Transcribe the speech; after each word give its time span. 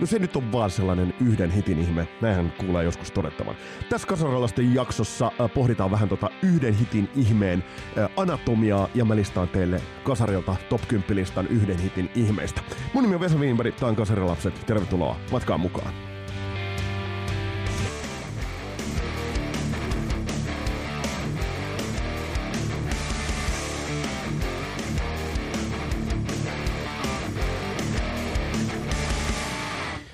No 0.00 0.06
se 0.06 0.18
nyt 0.18 0.36
on 0.36 0.52
vaan 0.52 0.70
sellainen 0.70 1.14
yhden 1.20 1.50
hitin 1.50 1.78
ihme, 1.78 2.08
näinhän 2.20 2.52
kuulee 2.58 2.84
joskus 2.84 3.10
todettavan. 3.10 3.54
Tässä 3.88 4.08
kasaralaisten 4.08 4.74
jaksossa 4.74 5.26
äh, 5.40 5.50
pohditaan 5.54 5.90
vähän 5.90 6.08
tota 6.08 6.30
yhden 6.42 6.74
hitin 6.74 7.08
ihmeen 7.16 7.64
äh, 7.98 8.10
anatomiaa 8.16 8.88
ja 8.94 9.04
mä 9.04 9.16
listaan 9.16 9.48
teille 9.48 9.80
kasarilta 10.04 10.56
top 10.68 10.88
10 10.88 11.16
listan 11.16 11.46
yhden 11.46 11.78
hitin 11.78 12.10
ihmeistä. 12.14 12.60
Mun 12.94 13.02
nimi 13.02 13.14
on 13.14 13.20
Vesa 13.20 13.38
Wienberg, 13.38 13.74
tää 13.74 13.88
on 13.88 13.96
Kasarilapset, 13.96 14.66
tervetuloa 14.66 15.16
matkaan 15.30 15.60
mukaan. 15.60 16.07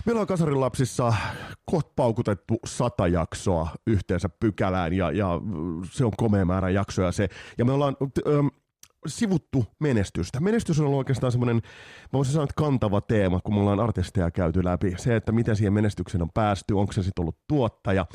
Meillä 0.07 0.21
on 0.21 0.27
Kasarin 0.27 0.61
lapsissa 0.61 1.15
kohta 1.65 1.93
paukutettu 1.97 2.59
sata 2.67 3.07
jaksoa 3.09 3.69
yhteensä 3.87 4.29
pykälään 4.29 4.93
ja, 4.93 5.11
ja 5.11 5.29
se 5.91 6.05
on 6.05 6.13
komea 6.17 6.45
määrä 6.45 6.71
jaksoja 6.71 7.13
se. 7.13 7.29
Ja 7.59 7.65
me 7.65 7.73
ollaan 7.73 7.97
ähm, 8.27 8.47
sivuttu 9.07 9.65
menestystä. 9.81 10.41
Menestys 10.41 10.81
on 10.81 10.87
ollut 10.87 10.99
oikeastaan 10.99 11.33
semmoinen, 11.33 11.57
mä 11.57 12.13
voisin 12.13 12.33
sanoa, 12.33 12.45
että 12.45 12.55
kantava 12.57 13.01
teema, 13.01 13.41
kun 13.41 13.55
me 13.55 13.61
ollaan 13.61 13.81
artisteja 13.81 14.31
käyty 14.31 14.65
läpi. 14.65 14.95
Se, 14.97 15.17
että 15.17 15.33
miten 15.33 15.57
siihen 15.57 15.73
menestykseen 15.73 16.23
on 16.23 16.31
päästy, 16.35 16.75
onko 16.75 16.93
se 16.93 17.03
sitten 17.03 17.23
ollut 17.23 17.37
tuottaja, 17.49 18.07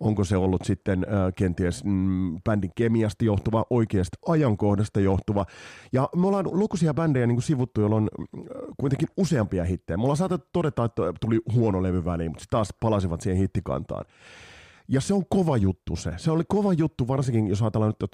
onko 0.00 0.24
se 0.24 0.36
ollut 0.36 0.64
sitten 0.64 1.04
äh, 1.04 1.32
kenties 1.36 1.84
mm, 1.84 2.40
bändin 2.44 2.70
kemiasta 2.74 3.24
johtuva, 3.24 3.66
oikeasta 3.70 4.18
ajankohdasta 4.28 5.00
johtuva. 5.00 5.46
Ja 5.92 6.08
me 6.16 6.26
ollaan 6.26 6.46
lukuisia 6.50 6.94
bändejä 6.94 7.26
niin 7.26 7.36
kuin 7.36 7.42
sivuttu, 7.42 7.80
joilla 7.80 7.96
on 7.96 8.08
äh, 8.24 8.40
kuitenkin 8.80 9.08
useampia 9.16 9.64
hittejä. 9.64 9.96
Me 9.96 10.02
ollaan 10.02 10.16
saatettu 10.16 10.48
todeta, 10.52 10.84
että 10.84 11.02
tuli 11.20 11.40
huono 11.52 11.82
levy 11.82 12.04
väliin, 12.04 12.30
mutta 12.30 12.44
taas 12.50 12.74
palasivat 12.80 13.20
siihen 13.20 13.40
hittikantaan. 13.40 14.04
Ja 14.88 15.00
se 15.00 15.14
on 15.14 15.22
kova 15.28 15.56
juttu 15.56 15.96
se. 15.96 16.12
Se 16.16 16.30
oli 16.30 16.44
kova 16.48 16.72
juttu 16.72 17.08
varsinkin, 17.08 17.46
jos 17.46 17.62
ajatellaan 17.62 17.92
nyt 18.00 18.10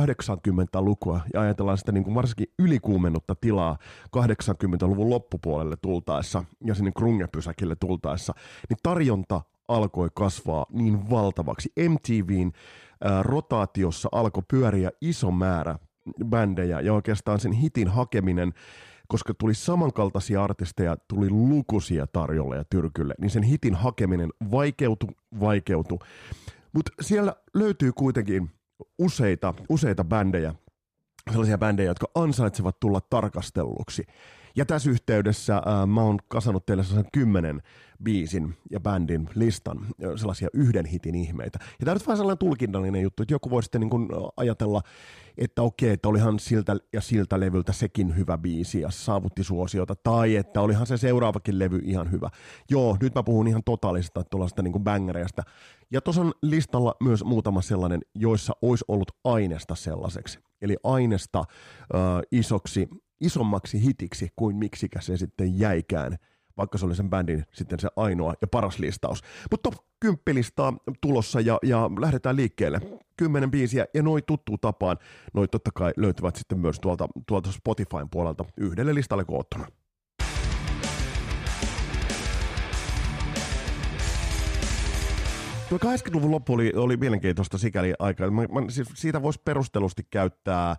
80-lukua 0.00 1.20
ja 1.34 1.40
ajatellaan 1.40 1.78
sitä 1.78 1.92
niin 1.92 2.04
kuin 2.04 2.14
varsinkin 2.14 2.46
ylikuumennutta 2.58 3.34
tilaa 3.34 3.78
80-luvun 4.16 5.10
loppupuolelle 5.10 5.76
tultaessa 5.82 6.44
ja 6.64 6.74
sinne 6.74 6.92
krungepysäkille 6.92 7.76
tultaessa, 7.76 8.34
niin 8.68 8.78
tarjonta 8.82 9.40
alkoi 9.68 10.08
kasvaa 10.14 10.66
niin 10.70 11.10
valtavaksi. 11.10 11.72
MTVn 11.88 12.52
ää, 13.00 13.22
rotaatiossa 13.22 14.08
alkoi 14.12 14.42
pyöriä 14.48 14.90
iso 15.00 15.30
määrä 15.30 15.78
bändejä 16.24 16.80
ja 16.80 16.94
oikeastaan 16.94 17.40
sen 17.40 17.52
hitin 17.52 17.88
hakeminen 17.88 18.52
koska 19.08 19.34
tuli 19.34 19.54
samankaltaisia 19.54 20.44
artisteja, 20.44 20.96
tuli 21.08 21.30
lukuisia 21.30 22.06
tarjolle 22.06 22.56
ja 22.56 22.64
tyrkylle, 22.70 23.14
niin 23.20 23.30
sen 23.30 23.42
hitin 23.42 23.74
hakeminen 23.74 24.30
vaikeutui, 24.50 25.08
vaikeutui. 25.40 25.98
Mutta 26.72 26.92
siellä 27.00 27.36
löytyy 27.54 27.92
kuitenkin 27.92 28.50
useita, 28.98 29.54
useita 29.68 30.04
bändejä, 30.04 30.54
sellaisia 31.30 31.58
bändejä, 31.58 31.90
jotka 31.90 32.06
ansaitsevat 32.14 32.80
tulla 32.80 33.00
tarkastelluksi. 33.00 34.04
Ja 34.56 34.66
tässä 34.66 34.90
yhteydessä 34.90 35.56
äh, 35.56 35.86
mä 35.86 36.02
oon 36.02 36.18
kasannut 36.28 36.66
teille 36.66 36.84
sellaisen 36.84 37.10
kymmenen 37.12 37.62
biisin 38.02 38.54
ja 38.70 38.80
bändin 38.80 39.28
listan, 39.34 39.86
sellaisia 40.16 40.48
yhden 40.52 40.86
hitin 40.86 41.14
ihmeitä. 41.14 41.58
Ja 41.62 41.84
tämä 41.84 41.92
on 41.92 42.00
vähän 42.06 42.16
sellainen 42.16 42.38
tulkinnallinen 42.38 43.02
juttu, 43.02 43.22
että 43.22 43.34
joku 43.34 43.50
voi 43.50 43.62
sitten 43.62 43.80
niin 43.80 43.90
kuin 43.90 44.08
ajatella, 44.36 44.82
että 45.38 45.62
okei, 45.62 45.90
että 45.90 46.08
olihan 46.08 46.38
siltä 46.38 46.76
ja 46.92 47.00
siltä 47.00 47.40
levyltä 47.40 47.72
sekin 47.72 48.16
hyvä 48.16 48.38
biisi 48.38 48.80
ja 48.80 48.90
saavutti 48.90 49.44
suosiota, 49.44 49.94
tai 49.94 50.36
että 50.36 50.60
olihan 50.60 50.86
se 50.86 50.96
seuraavakin 50.96 51.58
levy 51.58 51.80
ihan 51.84 52.10
hyvä. 52.10 52.28
Joo, 52.70 52.96
nyt 53.00 53.14
mä 53.14 53.22
puhun 53.22 53.48
ihan 53.48 53.62
totaalisesta 53.64 54.24
tuollaista 54.24 54.62
niin 54.62 54.72
kuin 54.72 54.84
bängereistä. 54.84 55.42
Ja 55.90 56.00
tuossa 56.00 56.22
on 56.22 56.32
listalla 56.42 56.94
myös 57.02 57.24
muutama 57.24 57.62
sellainen, 57.62 58.00
joissa 58.14 58.52
olisi 58.62 58.84
ollut 58.88 59.10
aineesta 59.24 59.74
sellaiseksi. 59.74 60.38
Eli 60.62 60.76
aineesta 60.84 61.38
äh, 61.38 61.46
isoksi, 62.32 62.88
isommaksi 63.24 63.82
hitiksi 63.82 64.28
kuin 64.36 64.56
miksikä 64.56 65.00
se 65.00 65.16
sitten 65.16 65.58
jäikään 65.58 66.18
vaikka 66.56 66.78
se 66.78 66.86
oli 66.86 66.96
sen 66.96 67.10
bändin 67.10 67.44
sitten 67.52 67.80
se 67.80 67.88
ainoa 67.96 68.34
ja 68.40 68.46
paras 68.46 68.78
listaus. 68.78 69.22
Mutta 69.50 69.70
top 69.70 69.84
10 70.00 70.20
listaa 70.34 70.76
tulossa 71.00 71.40
ja, 71.40 71.58
ja 71.62 71.90
lähdetään 72.00 72.36
liikkeelle. 72.36 72.80
Kymmenen 73.16 73.50
biisiä 73.50 73.86
ja 73.94 74.02
noin 74.02 74.22
tuttuun 74.26 74.58
tapaan, 74.60 74.96
noin 75.34 75.50
totta 75.50 75.70
kai 75.74 75.92
löytyvät 75.96 76.36
sitten 76.36 76.58
myös 76.58 76.80
tuolta, 76.80 77.08
tuolta 77.28 77.52
Spotifyn 77.52 78.10
puolelta 78.10 78.44
yhdelle 78.56 78.94
listalle 78.94 79.24
koottuna. 79.24 79.66
Tuo 85.68 85.78
80-luvun 85.78 86.30
loppu 86.30 86.52
oli, 86.52 86.72
oli 86.76 86.96
mielenkiintoista 86.96 87.58
sikäli 87.58 87.94
aikaa. 87.98 88.30
Mä, 88.30 88.42
mä, 88.42 88.70
siis 88.70 88.88
siitä 88.94 89.22
voisi 89.22 89.40
perustelusti 89.44 90.06
käyttää 90.10 90.76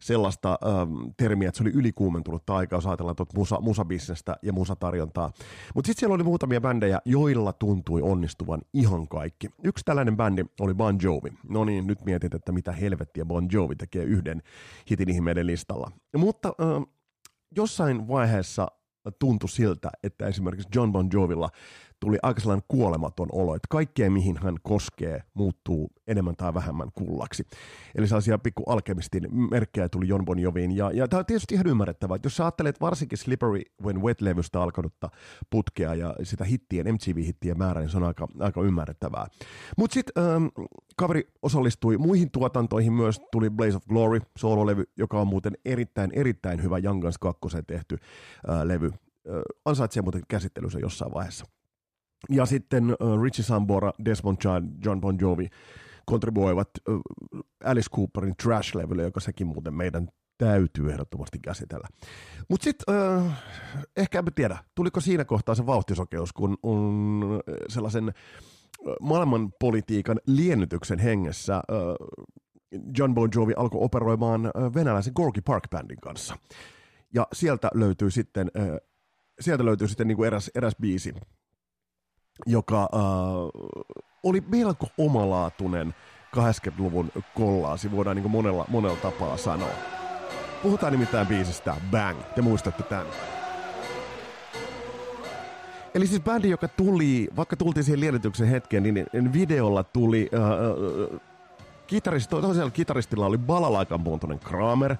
sellaista 0.00 0.58
ähm, 0.66 1.10
termiä, 1.16 1.48
että 1.48 1.58
se 1.58 1.64
oli 1.64 1.70
ylikuumentunutta 1.70 2.56
aikaa, 2.56 2.76
jos 2.76 2.86
ajatellaan 2.86 3.16
tuota 3.16 3.38
musa, 3.38 3.60
musabisnestä 3.60 4.36
ja 4.42 4.52
musatarjontaa. 4.52 5.32
Mutta 5.74 5.86
sitten 5.86 6.00
siellä 6.00 6.14
oli 6.14 6.22
muutamia 6.22 6.60
bändejä, 6.60 7.00
joilla 7.04 7.52
tuntui 7.52 8.02
onnistuvan 8.02 8.60
ihan 8.72 9.08
kaikki. 9.08 9.48
Yksi 9.64 9.84
tällainen 9.84 10.16
bändi 10.16 10.44
oli 10.60 10.74
Bon 10.74 10.98
Jovi. 11.02 11.32
No 11.48 11.64
niin, 11.64 11.86
nyt 11.86 12.04
mietit, 12.04 12.34
että 12.34 12.52
mitä 12.52 12.72
helvettiä 12.72 13.24
Bon 13.24 13.48
Jovi 13.52 13.76
tekee 13.76 14.04
yhden 14.04 14.42
hitin 14.90 15.10
ihmeiden 15.10 15.46
listalla. 15.46 15.90
Mutta 16.16 16.48
äh, 16.48 16.86
jossain 17.56 18.08
vaiheessa 18.08 18.68
tuntui 19.18 19.48
siltä, 19.48 19.90
että 20.02 20.26
esimerkiksi 20.26 20.68
John 20.74 20.92
Bon 20.92 21.08
Jovilla 21.12 21.48
tuli 22.04 22.18
aika 22.22 22.40
sellainen 22.40 22.64
kuolematon 22.68 23.28
olo, 23.32 23.54
että 23.54 23.66
kaikkea 23.70 24.10
mihin 24.10 24.36
hän 24.42 24.56
koskee 24.62 25.22
muuttuu 25.34 25.90
enemmän 26.06 26.36
tai 26.36 26.54
vähemmän 26.54 26.88
kullaksi. 26.92 27.46
Eli 27.94 28.08
sellaisia 28.08 28.38
pikku 28.38 28.62
alkemistin 28.66 29.28
merkkejä 29.50 29.88
tuli 29.88 30.08
John 30.08 30.24
Bon 30.24 30.38
Joviin. 30.38 30.76
Ja, 30.76 30.90
ja 30.90 31.08
tämä 31.08 31.18
on 31.18 31.26
tietysti 31.26 31.54
ihan 31.54 31.66
ymmärrettävää, 31.66 32.16
että 32.16 32.26
jos 32.26 32.36
sä 32.36 32.44
ajattelet 32.44 32.80
varsinkin 32.80 33.18
Slippery 33.18 33.62
When 33.82 34.02
Wet-levystä 34.02 34.62
alkanutta 34.62 35.10
putkea 35.50 35.94
ja 35.94 36.14
sitä 36.22 36.44
hittien, 36.44 36.86
MTV-hittien 36.94 37.58
määrää, 37.58 37.82
niin 37.82 37.90
se 37.90 37.96
on 37.96 38.04
aika, 38.04 38.28
aika 38.40 38.62
ymmärrettävää. 38.62 39.26
Mutta 39.76 39.94
sitten 39.94 40.24
ähm, 40.24 40.46
kaveri 40.96 41.28
osallistui 41.42 41.98
muihin 41.98 42.30
tuotantoihin 42.30 42.92
myös, 42.92 43.20
tuli 43.32 43.50
Blaze 43.50 43.76
of 43.76 43.86
Glory, 43.86 44.20
soololevy, 44.38 44.84
joka 44.96 45.20
on 45.20 45.26
muuten 45.26 45.52
erittäin, 45.64 46.10
erittäin 46.14 46.62
hyvä 46.62 46.78
Young 46.78 47.02
Guns 47.02 47.18
2 47.18 47.40
tehty 47.66 47.96
äh, 48.48 48.62
levy. 48.62 48.86
Äh, 48.86 48.92
ansaitsee 49.64 50.02
muuten 50.02 50.22
käsittelyssä 50.28 50.78
jossain 50.78 51.14
vaiheessa. 51.14 51.46
Ja 52.30 52.46
sitten 52.46 52.84
uh, 52.84 53.22
Richie 53.22 53.44
Sambora, 53.44 53.92
Desmond 54.04 54.38
Child, 54.38 54.64
John 54.84 55.00
Bon 55.00 55.18
Jovi 55.20 55.48
kontribuoivat 56.06 56.68
uh, 56.88 57.00
Alice 57.64 57.90
Cooperin 57.90 58.34
Trash-levylle, 58.42 59.02
joka 59.02 59.20
sekin 59.20 59.46
muuten 59.46 59.74
meidän 59.74 60.08
täytyy 60.38 60.90
ehdottomasti 60.90 61.38
käsitellä. 61.38 61.88
Mutta 62.48 62.64
sitten 62.64 62.94
uh, 62.96 63.30
ehkä 63.96 64.18
en 64.18 64.24
tiedä, 64.34 64.58
tuliko 64.74 65.00
siinä 65.00 65.24
kohtaa 65.24 65.54
se 65.54 65.66
vauhtisokeus, 65.66 66.32
kun 66.32 66.56
on 66.62 67.22
sellaisen 67.68 68.12
maailmanpolitiikan 69.00 70.20
liennytyksen 70.26 70.98
hengessä 70.98 71.62
uh, 71.72 72.24
John 72.98 73.14
Bon 73.14 73.30
Jovi 73.34 73.52
alkoi 73.56 73.80
operoimaan 73.82 74.50
venäläisen 74.74 75.12
Gorky 75.16 75.40
Park 75.40 75.70
Bandin 75.70 76.00
kanssa. 76.02 76.36
Ja 77.14 77.26
sieltä 77.32 77.70
löytyy 77.74 78.10
sitten, 78.10 78.50
sieltä 79.40 79.64
löytyy 79.64 79.88
sitten 79.88 80.08
niin 80.08 80.16
kuin 80.16 80.26
eräs, 80.26 80.50
eräs 80.54 80.76
biisi, 80.80 81.14
joka 82.46 82.82
äh, 82.82 83.00
oli 84.22 84.42
melko 84.48 84.86
omalaatuinen 84.98 85.94
80-luvun 86.36 87.12
kollaasi, 87.34 87.90
voidaan 87.90 88.16
niin 88.16 88.30
monella, 88.30 88.64
monella 88.68 88.96
tapaa 88.96 89.36
sanoa. 89.36 89.68
Puhutaan 90.62 90.92
nimittäin 90.92 91.26
biisistä 91.26 91.76
Bang, 91.90 92.18
te 92.34 92.42
muistatte 92.42 92.82
tämän. 92.82 93.06
Eli 95.94 96.06
siis 96.06 96.22
bändi, 96.22 96.50
joka 96.50 96.68
tuli, 96.68 97.28
vaikka 97.36 97.56
tultiin 97.56 97.84
siihen 97.84 98.00
liennytyksen 98.00 98.48
hetkeen, 98.48 98.82
niin 98.82 99.32
videolla 99.32 99.84
tuli 99.84 100.30
äh, 100.34 100.42
äh, 100.42 101.20
kitaristi, 101.86 102.30
toisella 102.30 102.70
kitaristilla 102.70 103.26
oli 103.26 103.38
balalaikan 103.38 104.00
muuntoinen 104.00 104.38
Kramer, 104.38 104.96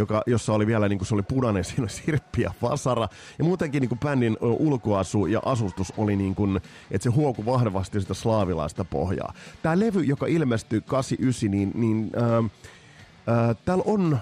joka, 0.00 0.22
jossa 0.26 0.52
oli 0.52 0.66
vielä 0.66 0.88
niin 0.88 0.98
kuin 0.98 1.06
se 1.06 1.14
oli 1.14 1.22
punainen, 1.22 1.64
siinä 1.70 1.82
oli 1.82 1.90
sirppi 1.90 2.42
ja 2.42 2.52
vasara. 2.62 3.08
Ja 3.38 3.44
muutenkin 3.44 3.80
niin 3.80 3.88
kuin 3.88 3.98
bändin 3.98 4.36
ulkoasu 4.40 5.26
ja 5.26 5.40
asustus 5.44 5.92
oli 5.96 6.16
niin 6.16 6.34
kuin, 6.34 6.56
että 6.90 7.04
se 7.04 7.10
huoku 7.10 7.46
vahvasti 7.46 8.00
sitä 8.00 8.14
slaavilaista 8.14 8.84
pohjaa. 8.84 9.34
Tämä 9.62 9.78
levy, 9.78 10.02
joka 10.02 10.26
ilmestyi 10.26 10.80
89, 10.80 11.50
niin, 11.50 11.72
niin 11.74 12.10
äh, 12.16 12.38
äh, 12.38 13.56
täällä 13.64 13.84
on 13.86 14.18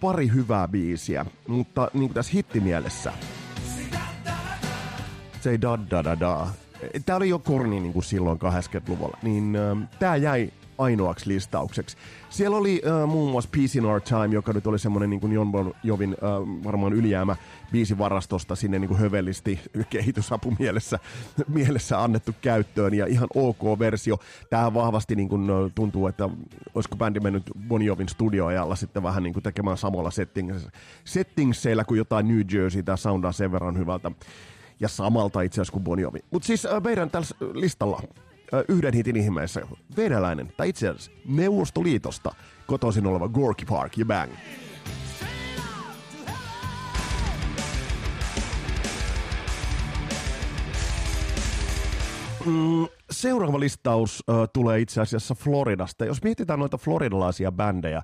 pari 0.00 0.30
hyvää 0.34 0.68
biisiä, 0.68 1.26
mutta 1.48 1.90
niin 1.92 2.08
kuin 2.08 2.14
tässä 2.14 2.32
hittimielessä. 2.34 3.12
Se 5.40 5.50
ei 5.50 5.60
da 5.60 5.78
da 5.90 6.04
da 6.04 6.20
da. 6.20 6.46
Tämä 7.06 7.16
oli 7.16 7.28
jo 7.28 7.38
korni 7.38 7.80
niin 7.80 7.92
kuin 7.92 8.04
silloin 8.04 8.38
80-luvulla. 8.38 9.18
Niin 9.22 9.56
äh, 9.56 9.88
tämä 9.98 10.16
jäi 10.16 10.52
ainoaksi 10.78 11.28
listaukseksi. 11.28 11.96
Siellä 12.30 12.56
oli 12.56 12.82
äh, 12.86 13.08
muun 13.08 13.30
muassa 13.30 13.50
Peace 13.56 13.78
in 13.78 13.84
Our 13.84 14.00
Time, 14.00 14.34
joka 14.34 14.52
nyt 14.52 14.66
oli 14.66 14.78
semmoinen 14.78 15.10
niin 15.10 15.32
Jon 15.32 15.52
Bon 15.52 15.74
Jovin 15.82 16.16
äh, 16.22 16.64
varmaan 16.64 16.92
ylijäämä 16.92 17.36
biisi 17.72 17.98
varastosta 17.98 18.56
sinne 18.56 18.78
niin 18.78 18.88
kuin 18.88 19.00
hövellisti 19.00 19.60
kehitysapu 19.90 20.54
mielessä, 20.58 22.02
annettu 22.02 22.34
käyttöön 22.40 22.94
ja 22.94 23.06
ihan 23.06 23.28
ok 23.34 23.78
versio. 23.78 24.18
Tämä 24.50 24.74
vahvasti 24.74 25.16
niin 25.16 25.28
kuin, 25.28 25.48
tuntuu, 25.74 26.06
että 26.06 26.28
olisiko 26.74 26.96
bändi 26.96 27.20
mennyt 27.20 27.42
Bon 27.68 27.82
Jovin 27.82 28.08
studioajalla 28.08 28.76
sitten 28.76 29.02
vähän 29.02 29.22
niin 29.22 29.32
kuin 29.32 29.42
tekemään 29.42 29.76
samalla 29.76 30.10
settingseillä 31.04 31.84
kuin 31.84 31.98
jotain 31.98 32.28
New 32.28 32.40
Jersey. 32.52 32.82
Tämä 32.82 32.96
soundaa 32.96 33.32
sen 33.32 33.52
verran 33.52 33.78
hyvältä 33.78 34.10
ja 34.80 34.88
samalta 34.88 35.42
itse 35.42 35.60
asiassa 35.60 35.72
kuin 35.72 35.84
Bon 35.84 35.98
Jovi. 35.98 36.18
Mutta 36.30 36.46
siis 36.46 36.66
äh, 36.66 36.82
meidän 36.82 37.10
tällä 37.10 37.26
listalla 37.54 38.02
yhden 38.68 38.94
hitin 38.94 39.16
ihmeessä 39.16 39.60
venäläinen, 39.96 40.52
tai 40.56 40.68
itse 40.68 40.88
asiassa 40.88 41.10
Neuvostoliitosta 41.28 42.34
kotoisin 42.66 43.06
oleva 43.06 43.28
Gorky 43.28 43.64
Park 43.66 43.98
ja 43.98 44.04
Bang. 44.04 44.32
Mm, 52.46 52.86
seuraava 53.10 53.60
listaus 53.60 54.24
uh, 54.28 54.48
tulee 54.52 54.80
itse 54.80 55.00
asiassa 55.00 55.34
Floridasta. 55.34 56.04
Jos 56.04 56.22
mietitään 56.22 56.58
noita 56.58 56.78
floridalaisia 56.78 57.52
bändejä, 57.52 58.02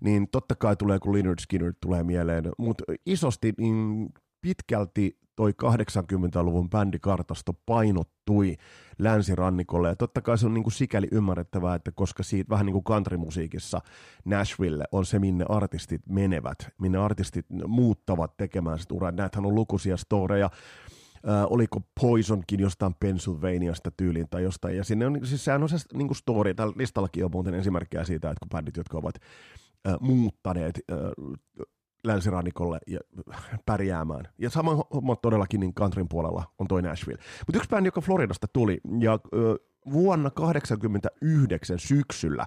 niin 0.00 0.28
totta 0.28 0.54
kai 0.54 0.76
tulee, 0.76 0.98
kun 0.98 1.12
Leonard 1.12 1.38
Skinner 1.38 1.72
tulee 1.80 2.02
mieleen, 2.02 2.44
mutta 2.58 2.84
isosti 3.06 3.52
niin 3.58 4.08
pitkälti 4.40 5.18
toi 5.36 5.50
80-luvun 5.50 6.70
bändikartasto 6.70 7.52
painottui 7.66 8.56
länsirannikolle. 8.98 9.88
Ja 9.88 9.96
totta 9.96 10.20
kai 10.20 10.38
se 10.38 10.46
on 10.46 10.54
niin 10.54 10.64
kuin 10.64 10.72
sikäli 10.72 11.08
ymmärrettävää, 11.12 11.74
että 11.74 11.92
koska 11.92 12.22
siitä 12.22 12.50
vähän 12.50 12.66
niin 12.66 12.72
kuin 12.72 12.84
countrymusiikissa 12.84 13.80
Nashville 14.24 14.84
on 14.92 15.06
se, 15.06 15.18
minne 15.18 15.44
artistit 15.48 16.02
menevät, 16.08 16.58
minne 16.78 16.98
artistit 16.98 17.46
muuttavat 17.66 18.36
tekemään 18.36 18.78
sitä 18.78 18.94
uraa. 18.94 19.12
Näitähän 19.12 19.46
on 19.46 19.54
lukuisia 19.54 19.96
storeja. 19.96 20.50
Äh, 21.28 21.44
oliko 21.50 21.80
Poisonkin 22.00 22.60
jostain 22.60 22.94
Pennsylvaniasta 23.00 23.90
tyyliin 23.90 24.28
tai 24.30 24.42
jostain. 24.42 24.76
Ja 24.76 24.84
sinne 24.84 25.06
on, 25.06 25.26
siis 25.26 25.44
sehän 25.44 25.62
on 25.62 25.68
se 25.68 25.76
niin 25.94 26.08
kuin 26.08 26.16
story. 26.16 26.54
Tällä 26.54 26.74
listallakin 26.76 27.24
on 27.24 27.30
muuten 27.30 27.54
esimerkkejä 27.54 28.04
siitä, 28.04 28.30
että 28.30 28.40
kun 28.40 28.48
bändit, 28.48 28.76
jotka 28.76 28.98
ovat 28.98 29.14
äh, 29.88 29.94
muuttaneet 30.00 30.80
äh, 30.92 30.98
länsirannikolle 32.06 32.78
ja 32.86 33.00
pärjäämään. 33.66 34.28
Ja 34.38 34.50
sama 34.50 34.84
homma 34.94 35.16
todellakin 35.16 35.60
niin 35.60 35.74
countryn 35.74 36.08
puolella 36.08 36.44
on 36.58 36.68
toi 36.68 36.82
Nashville. 36.82 37.22
Mutta 37.46 37.58
yksi 37.58 37.68
bändi, 37.68 37.86
joka 37.86 38.00
Floridasta 38.00 38.46
tuli 38.52 38.80
ja 39.00 39.18
ö, 39.34 39.56
vuonna 39.92 40.30
1989 40.30 41.78
syksyllä 41.78 42.46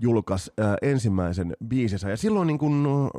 julkaisi 0.00 0.50
äh, 0.60 0.74
ensimmäisen 0.82 1.56
biisinsä. 1.68 2.10
Ja 2.10 2.16
silloin 2.16 2.46
niin 2.46 2.58
kun 2.58 3.10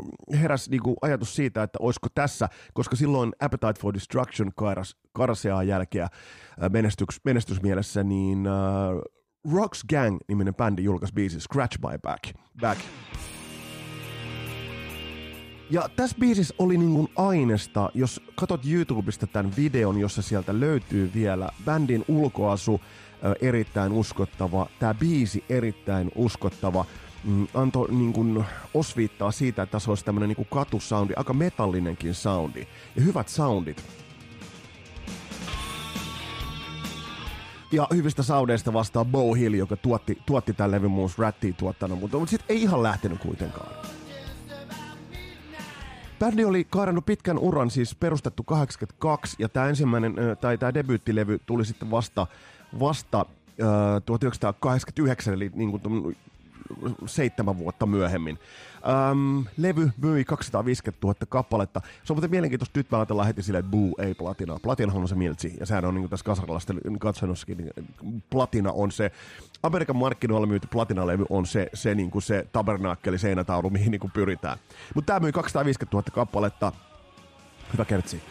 heräsi 0.41 0.69
niin 0.71 0.83
kun 0.83 0.95
ajatus 1.01 1.35
siitä, 1.35 1.63
että 1.63 1.79
olisiko 1.81 2.07
tässä, 2.15 2.49
koska 2.73 2.95
silloin 2.95 3.31
Appetite 3.39 3.81
for 3.81 3.93
Destruction 3.93 4.51
kairas 4.55 4.95
karseaa 5.13 5.63
jälkeä 5.63 6.07
menestys, 6.71 7.21
menestysmielessä, 7.25 8.03
niin 8.03 8.47
äh, 8.47 8.53
Rocks 9.53 9.83
Gang-niminen 9.89 10.55
bändi 10.55 10.83
julkaisi 10.83 11.13
biisi 11.13 11.39
Scratch 11.39 11.79
My 11.79 11.97
Back. 12.03 12.23
Back. 12.61 12.81
Ja 15.69 15.89
tässä 15.95 16.17
biisissä 16.19 16.55
oli 16.59 16.77
niin 16.77 16.93
kuin 16.93 17.09
ainesta, 17.15 17.89
jos 17.93 18.21
katsot 18.35 18.65
YouTubesta 18.65 19.27
tämän 19.27 19.53
videon, 19.57 19.99
jossa 19.99 20.21
sieltä 20.21 20.59
löytyy 20.59 21.11
vielä 21.13 21.49
bändin 21.65 22.05
ulkoasu, 22.07 22.81
erittäin 23.41 23.91
uskottava, 23.91 24.67
tämä 24.79 24.93
biisi 24.93 25.43
erittäin 25.49 26.11
uskottava, 26.15 26.85
mm, 27.23 27.47
antoi 27.53 27.91
niin 27.91 28.13
kuin 28.13 28.45
osviittaa 28.73 29.31
siitä, 29.31 29.61
että 29.61 29.71
tässä 29.71 29.91
olisi 29.91 30.05
tämmöinen 30.05 30.29
niin 30.29 30.47
katusoundi, 30.53 31.13
aika 31.15 31.33
metallinenkin 31.33 32.13
soundi 32.13 32.67
ja 32.95 33.01
hyvät 33.01 33.29
soundit. 33.29 33.83
Ja 37.71 37.87
hyvistä 37.93 38.23
saudeista 38.23 38.73
vastaa 38.73 39.05
Bo 39.05 39.33
Hill, 39.33 39.53
joka 39.53 39.77
tuotti, 39.77 40.17
tuotti 40.25 40.53
tämän 40.53 40.71
levyn 40.71 40.91
muun 40.91 41.09
Rattia 41.17 41.53
tuottanut, 41.53 41.99
mutta, 41.99 42.17
mutta 42.17 42.29
sitten 42.29 42.55
ei 42.55 42.61
ihan 42.61 42.83
lähtenyt 42.83 43.19
kuitenkaan. 43.19 43.96
Bändi 46.19 46.45
oli 46.45 46.67
kaarannut 46.69 47.05
pitkän 47.05 47.39
uran, 47.39 47.71
siis 47.71 47.95
perustettu 47.95 48.43
82, 48.43 49.35
ja 49.39 49.49
tämä 49.49 49.67
ensimmäinen, 49.67 50.15
tai 50.41 50.57
tämä 50.57 50.73
debyyttilevy 50.73 51.39
tuli 51.45 51.65
sitten 51.65 51.91
vasta, 51.91 52.27
vasta 52.79 53.19
äh, 53.19 53.65
1989, 54.05 55.33
eli 55.33 55.51
niin 55.55 55.71
kuin 55.71 56.17
seitsemän 57.05 57.57
vuotta 57.57 57.85
myöhemmin. 57.85 58.39
Öm, 59.11 59.45
levy 59.57 59.91
myi 59.97 60.25
250 60.25 61.07
000 61.07 61.15
kappaletta. 61.29 61.81
Se 62.03 62.13
on 62.13 62.17
muuten 62.17 62.31
mielenkiintoista, 62.31 62.79
nyt 62.79 62.91
mä 62.91 62.97
ajatellaan 62.97 63.27
heti 63.27 63.43
silleen, 63.43 63.59
että 63.65 63.71
buu, 63.71 63.95
ei 63.99 64.13
platina. 64.13 64.59
Platina 64.61 64.93
on 64.93 65.07
se 65.07 65.15
miltsi, 65.15 65.53
ja 65.59 65.65
sehän 65.65 65.85
on 65.85 65.95
niin 65.95 66.09
tässä 66.09 66.23
kasarilaisten 66.23 66.81
katsonossakin, 66.99 67.57
niin 67.57 68.23
platina 68.29 68.71
on 68.71 68.91
se, 68.91 69.11
Amerikan 69.63 69.95
markkinoilla 69.95 70.47
myyty 70.47 70.67
platinalevy 70.67 71.25
on 71.29 71.45
se, 71.45 71.69
se, 71.73 71.95
niin 71.95 72.11
kuin 72.11 72.21
se 72.21 72.47
tabernaakkeli 72.51 73.19
seinätaulu, 73.19 73.69
mihin 73.69 73.91
niin 73.91 73.99
kuin 74.01 74.11
pyritään. 74.11 74.57
Mutta 74.95 75.13
tämä 75.13 75.19
myi 75.19 75.31
250 75.31 75.97
000 75.97 76.03
kappaletta. 76.13 76.71
Hyvä 77.73 77.85
kertsi. 77.85 78.21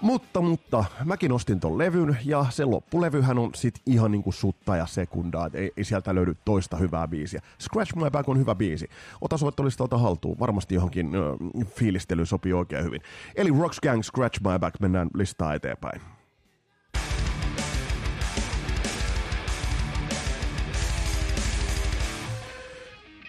Mutta, 0.00 0.40
mutta 0.40 0.84
mäkin 1.04 1.32
ostin 1.32 1.60
ton 1.60 1.78
levyn 1.78 2.18
ja 2.24 2.46
se 2.50 2.64
loppulevyhän 2.64 3.38
on 3.38 3.50
sit 3.54 3.74
ihan 3.86 4.10
niinku 4.10 4.32
sutta 4.32 4.76
ja 4.76 4.86
sekundaa, 4.86 5.50
ei, 5.54 5.72
ei, 5.76 5.84
sieltä 5.84 6.14
löydy 6.14 6.36
toista 6.44 6.76
hyvää 6.76 7.08
biisiä. 7.08 7.40
Scratch 7.60 7.96
My 7.96 8.10
Back 8.10 8.28
on 8.28 8.38
hyvä 8.38 8.54
biisi. 8.54 8.88
Ota 9.20 9.36
soittolistalta 9.36 9.98
haltuun, 9.98 10.38
varmasti 10.38 10.74
johonkin 10.74 11.14
ö, 11.14 11.18
fiilistely 11.64 12.26
sopii 12.26 12.52
oikein 12.52 12.84
hyvin. 12.84 13.00
Eli 13.36 13.50
Rocks 13.60 13.80
Gang 13.80 14.02
Scratch 14.02 14.40
My 14.40 14.58
Back, 14.58 14.80
mennään 14.80 15.10
listaa 15.14 15.54
eteenpäin. 15.54 16.00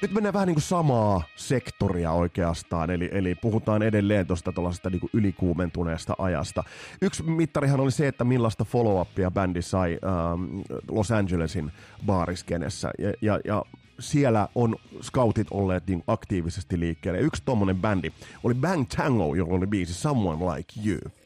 Nyt 0.01 0.11
mennään 0.11 0.33
vähän 0.33 0.47
niin 0.47 0.55
kuin 0.55 0.63
samaa 0.63 1.23
sektoria 1.35 2.11
oikeastaan, 2.11 2.89
eli, 2.89 3.09
eli 3.11 3.35
puhutaan 3.35 3.83
edelleen 3.83 4.27
tuosta 4.27 4.51
tuollaisesta 4.51 4.89
niin 4.89 5.09
ylikuumentuneesta 5.13 6.15
ajasta. 6.17 6.63
Yksi 7.01 7.23
mittarihan 7.23 7.79
oli 7.79 7.91
se, 7.91 8.07
että 8.07 8.23
millaista 8.23 8.65
follow-upia 8.65 9.31
bändi 9.31 9.61
sai 9.61 9.99
ähm, 10.03 10.59
Los 10.91 11.11
Angelesin 11.11 11.71
baariskenessä, 12.05 12.91
ja, 12.99 13.13
ja, 13.21 13.39
ja 13.45 13.65
siellä 13.99 14.47
on 14.55 14.75
scoutit 15.01 15.47
olleet 15.51 15.87
niin 15.87 16.03
aktiivisesti 16.07 16.79
liikkeelle. 16.79 17.19
Yksi 17.19 17.41
tuommoinen 17.45 17.81
bändi 17.81 18.11
oli 18.43 18.53
Bang 18.53 18.85
Tango, 18.97 19.35
jolla 19.35 19.55
oli 19.55 19.67
biisi 19.67 19.93
Someone 19.93 20.55
Like 20.55 20.73
You. 20.85 21.20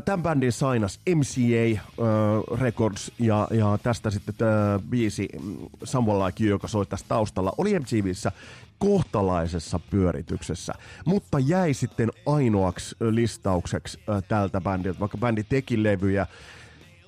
Tämän 0.00 0.22
bändin 0.22 0.52
sainas 0.52 1.00
MCA 1.14 1.82
uh, 1.98 2.58
Records 2.58 3.12
ja, 3.18 3.48
ja 3.50 3.78
tästä 3.82 4.10
sitten 4.10 4.34
tämä 4.38 4.80
biisi 4.90 5.28
mm, 5.42 5.56
Someone 5.84 6.26
Like 6.26 6.44
You, 6.44 6.50
joka 6.50 6.68
soi 6.68 6.86
tässä 6.86 7.06
taustalla, 7.08 7.52
oli 7.58 7.78
MTVssä 7.78 8.32
kohtalaisessa 8.78 9.80
pyörityksessä, 9.90 10.74
mutta 11.04 11.38
jäi 11.38 11.74
sitten 11.74 12.10
ainoaksi 12.26 12.96
listaukseksi 13.00 13.98
uh, 13.98 14.22
tältä 14.28 14.60
bändiltä, 14.60 15.00
vaikka 15.00 15.18
bändi 15.18 15.44
teki 15.44 15.82
levyjä 15.82 16.26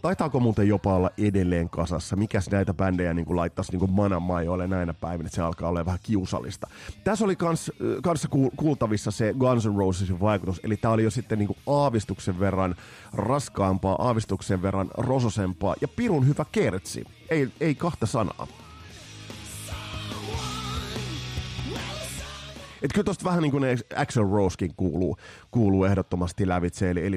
Taitaako 0.03 0.41
muuten 0.41 0.69
jopa 0.69 0.95
olla 0.95 1.11
edelleen 1.19 1.71
kasassa? 1.71 2.17
Mikäs 2.17 2.50
näitä 2.50 2.75
bändejä 2.75 3.15
niin 3.15 3.26
kuin 3.26 3.37
laittaisi 3.37 3.73
niin 3.73 3.81
kuin 3.81 4.69
näinä 4.69 4.95
päivinä, 4.95 5.26
että 5.26 5.37
se 5.37 5.43
alkaa 5.43 5.69
olla 5.69 5.87
vähän 5.87 6.00
kiusallista. 6.03 6.67
Tässä 7.05 7.25
oli 7.25 7.37
kans, 7.37 7.73
kanssa 8.03 8.29
kuultavissa 8.57 9.11
se 9.11 9.35
Guns 9.38 9.67
N' 9.67 9.76
Rosesin 9.76 10.21
vaikutus, 10.21 10.61
eli 10.65 10.76
tämä 10.76 10.95
oli 10.95 11.05
jo 11.05 11.11
sitten 11.11 11.38
niin 11.38 11.47
kuin 11.47 11.59
aavistuksen 11.67 12.41
verran 12.41 12.75
raskaampaa, 13.12 13.97
aavistuksen 13.99 14.62
verran 14.62 14.91
rososempaa 14.97 15.75
ja 15.81 15.88
pirun 15.88 16.26
hyvä 16.26 16.45
kertsi. 16.53 17.05
Ei, 17.31 17.49
ei 17.61 17.75
kahta 17.75 18.07
sanaa. 18.07 18.47
Et 22.87 22.93
kyllä 22.93 23.05
tosta 23.05 23.25
vähän 23.25 23.43
niin 23.43 23.52
kuin 23.52 23.64
Axel 23.97 24.31
Rosekin 24.31 24.75
kuuluu, 24.76 25.16
kuuluu 25.50 25.85
ehdottomasti 25.85 26.49
lävitse. 26.49 26.90
Eli, 26.90 27.07
eli 27.07 27.16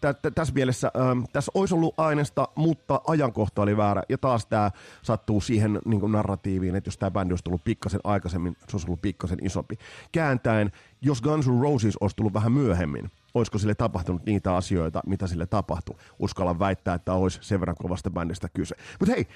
tä, 0.00 0.14
tä, 0.14 0.30
tässä 0.30 0.54
mielessä 0.54 0.86
äh, 0.86 1.24
tässä 1.32 1.52
olisi 1.54 1.74
ollut 1.74 1.94
aineesta, 1.96 2.48
mutta 2.54 3.00
ajankohta 3.06 3.62
oli 3.62 3.76
väärä. 3.76 4.02
Ja 4.08 4.18
taas 4.18 4.46
tämä 4.46 4.70
sattuu 5.02 5.40
siihen 5.40 5.80
niin 5.84 6.00
kuin 6.00 6.12
narratiiviin, 6.12 6.76
että 6.76 6.88
jos 6.88 6.98
tämä 6.98 7.10
bändi 7.10 7.32
olisi 7.32 7.44
tullut 7.44 7.64
pikkasen 7.64 8.00
aikaisemmin, 8.04 8.56
se 8.68 8.76
olisi 8.76 8.86
ollut 8.86 9.02
pikkasen 9.02 9.38
isompi. 9.42 9.78
Kääntäen, 10.12 10.72
jos 11.00 11.22
Guns 11.22 11.48
N' 11.48 11.62
Roses 11.62 11.96
olisi 12.00 12.16
tullut 12.16 12.34
vähän 12.34 12.52
myöhemmin, 12.52 13.10
olisiko 13.34 13.58
sille 13.58 13.74
tapahtunut 13.74 14.26
niitä 14.26 14.56
asioita, 14.56 15.00
mitä 15.06 15.26
sille 15.26 15.46
tapahtui. 15.46 15.96
Uskallan 16.18 16.58
väittää, 16.58 16.94
että 16.94 17.12
olisi 17.12 17.38
sen 17.42 17.60
verran 17.60 17.76
kovasta 17.82 18.10
bändistä 18.10 18.48
kyse. 18.54 18.76
Mutta 19.00 19.14
hei, 19.14 19.26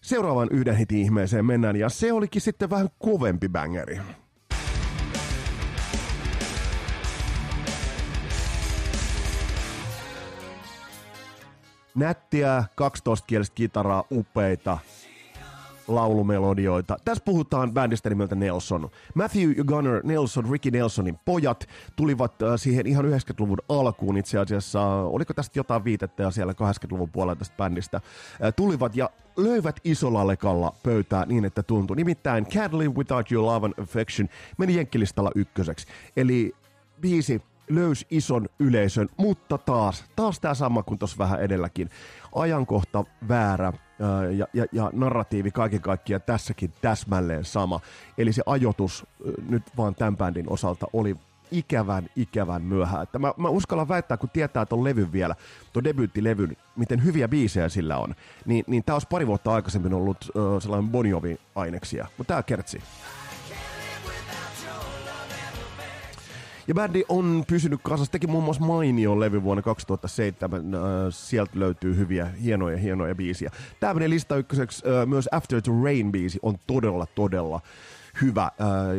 seuraavan 0.00 0.48
yhden 0.50 0.76
hitin 0.76 0.98
ihmeeseen 0.98 1.46
mennään, 1.46 1.76
ja 1.76 1.88
se 1.88 2.12
olikin 2.12 2.42
sitten 2.42 2.70
vähän 2.70 2.88
kovempi 2.98 3.48
bangeri. 3.48 4.00
Nättiä, 11.98 12.64
12-kielistä 12.80 13.54
kitaraa, 13.54 14.04
upeita 14.12 14.78
laulumelodioita. 15.88 16.96
Tässä 17.04 17.24
puhutaan 17.24 17.72
bändistä 17.72 18.08
nimeltä 18.08 18.34
Nelson. 18.34 18.90
Matthew 19.14 19.52
ja 19.56 19.64
Gunnar 19.64 20.00
Nelson, 20.04 20.50
Ricky 20.50 20.70
Nelsonin 20.70 21.18
pojat, 21.24 21.68
tulivat 21.96 22.42
äh, 22.42 22.48
siihen 22.56 22.86
ihan 22.86 23.04
90-luvun 23.04 23.58
alkuun 23.68 24.16
itse 24.16 24.38
asiassa. 24.38 24.82
Oliko 24.86 25.34
tästä 25.34 25.58
jotain 25.58 25.84
viitettä 25.84 26.22
ja 26.22 26.30
siellä 26.30 26.52
80-luvun 26.52 27.10
puolella 27.10 27.36
tästä 27.36 27.56
bändistä? 27.56 27.96
Äh, 27.96 28.54
tulivat 28.56 28.96
ja 28.96 29.10
löivät 29.36 29.76
isolla 29.84 30.26
lekalla 30.26 30.74
pöytää 30.82 31.26
niin, 31.26 31.44
että 31.44 31.62
tuntui. 31.62 31.96
Nimittäin 31.96 32.46
Can't 32.46 32.78
Live 32.78 32.94
Without 32.94 33.32
Your 33.32 33.46
Love 33.46 33.66
and 33.66 33.74
Affection 33.82 34.28
meni 34.58 34.74
jenkkilistalla 34.74 35.30
ykköseksi. 35.34 35.86
Eli 36.16 36.54
biisi 37.00 37.42
löysi 37.68 38.06
ison 38.10 38.48
yleisön, 38.58 39.08
mutta 39.16 39.58
taas, 39.58 40.04
taas 40.16 40.40
tämä 40.40 40.54
sama 40.54 40.82
kuin 40.82 40.98
tuossa 40.98 41.18
vähän 41.18 41.40
edelläkin. 41.40 41.90
Ajankohta 42.34 43.04
väärä 43.28 43.72
ja, 44.36 44.46
ja, 44.54 44.64
ja 44.72 44.90
narratiivi 44.92 45.50
kaiken 45.50 45.80
kaikkiaan 45.80 46.22
tässäkin 46.26 46.72
täsmälleen 46.80 47.44
sama. 47.44 47.80
Eli 48.18 48.32
se 48.32 48.42
ajoitus 48.46 49.06
nyt 49.48 49.62
vaan 49.76 49.94
tämän 49.94 50.16
bändin 50.16 50.52
osalta 50.52 50.86
oli 50.92 51.16
ikävän, 51.50 52.08
ikävän 52.16 52.62
myöhään. 52.62 53.02
Että 53.02 53.18
mä, 53.18 53.32
mä 53.36 53.48
uskallan 53.48 53.88
väittää, 53.88 54.16
kun 54.16 54.30
tietää 54.30 54.66
tuon 54.66 54.84
levyn 54.84 55.12
vielä, 55.12 55.34
tuon 55.72 55.84
debyyttilevyn, 55.84 56.56
miten 56.76 57.04
hyviä 57.04 57.28
biisejä 57.28 57.68
sillä 57.68 57.98
on, 57.98 58.14
niin, 58.46 58.64
niin 58.66 58.84
tämä 58.84 58.94
olisi 58.94 59.08
pari 59.10 59.26
vuotta 59.26 59.52
aikaisemmin 59.52 59.94
ollut 59.94 60.30
uh, 60.34 60.62
sellainen 60.62 60.90
Bon 60.90 61.06
Jovi-aineksia. 61.06 62.06
Mutta 62.18 62.28
tämä 62.28 62.42
kertsi. 62.42 62.82
Ja 66.68 66.74
bändi 66.74 67.04
on 67.08 67.44
pysynyt 67.48 67.80
kasassa, 67.82 68.12
teki 68.12 68.26
muun 68.26 68.44
muassa 68.44 68.64
mainio 68.64 69.20
levy 69.20 69.42
vuonna 69.42 69.62
2007. 69.62 70.74
Äh, 70.74 70.80
sieltä 71.10 71.52
löytyy 71.54 71.96
hyviä, 71.96 72.26
hienoja, 72.26 72.76
hienoja 72.76 73.14
biisiä. 73.14 73.50
Tämä 73.80 73.94
menee 73.94 74.10
lista 74.10 74.36
ykköseksi. 74.36 74.84
Äh, 74.88 75.06
myös 75.06 75.28
After 75.32 75.62
the 75.62 75.72
Rain 75.84 76.12
biisi 76.12 76.38
on 76.42 76.58
todella, 76.66 77.06
todella 77.06 77.60
hyvä. 78.22 78.42
Äh, 78.42 78.50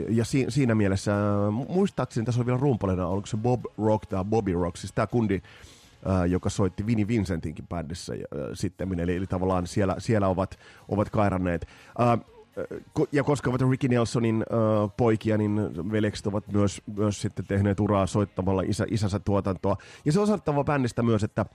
ja 0.09 0.25
si- 0.25 0.45
siinä 0.49 0.75
mielessä, 0.75 1.11
äh, 1.11 1.53
muistaakseni 1.69 2.25
tässä 2.25 2.41
on 2.41 2.45
vielä 2.45 2.59
rumpalina, 2.59 3.07
oliko 3.07 3.27
se 3.27 3.37
Bob 3.37 3.65
Rock 3.77 4.05
tai 4.05 4.25
Bobby 4.25 4.53
Rock, 4.53 4.77
siis 4.77 4.93
tämä 4.93 5.07
kundi, 5.07 5.41
Uh, 6.05 6.23
joka 6.31 6.49
soitti 6.49 6.85
Vinnie 6.85 7.07
Vincentinkin 7.07 7.67
bändissä 7.67 8.13
sitten, 8.53 8.99
eli, 8.99 9.15
eli 9.15 9.27
tavallaan 9.27 9.67
siellä, 9.67 9.95
siellä 9.97 10.27
ovat, 10.27 10.59
ovat 10.89 11.09
kairanneet. 11.09 11.67
Ja 13.11 13.23
koska 13.23 13.49
ovat 13.49 13.61
Ricky 13.69 13.87
Nelsonin 13.87 14.35
uh, 14.51 14.91
poikia, 14.97 15.37
niin 15.37 15.59
veljekset 15.91 16.27
ovat 16.27 16.51
myös, 16.53 16.81
myös 16.95 17.21
sitten 17.21 17.45
tehneet 17.45 17.79
uraa 17.79 18.07
soittamalla 18.07 18.61
isä, 18.61 18.85
isänsä 18.89 19.19
tuotantoa. 19.19 19.77
Ja 20.05 20.11
se 20.11 20.19
osoittava 20.19 20.63
bändistä 20.63 21.03
myös, 21.03 21.23
että 21.23 21.45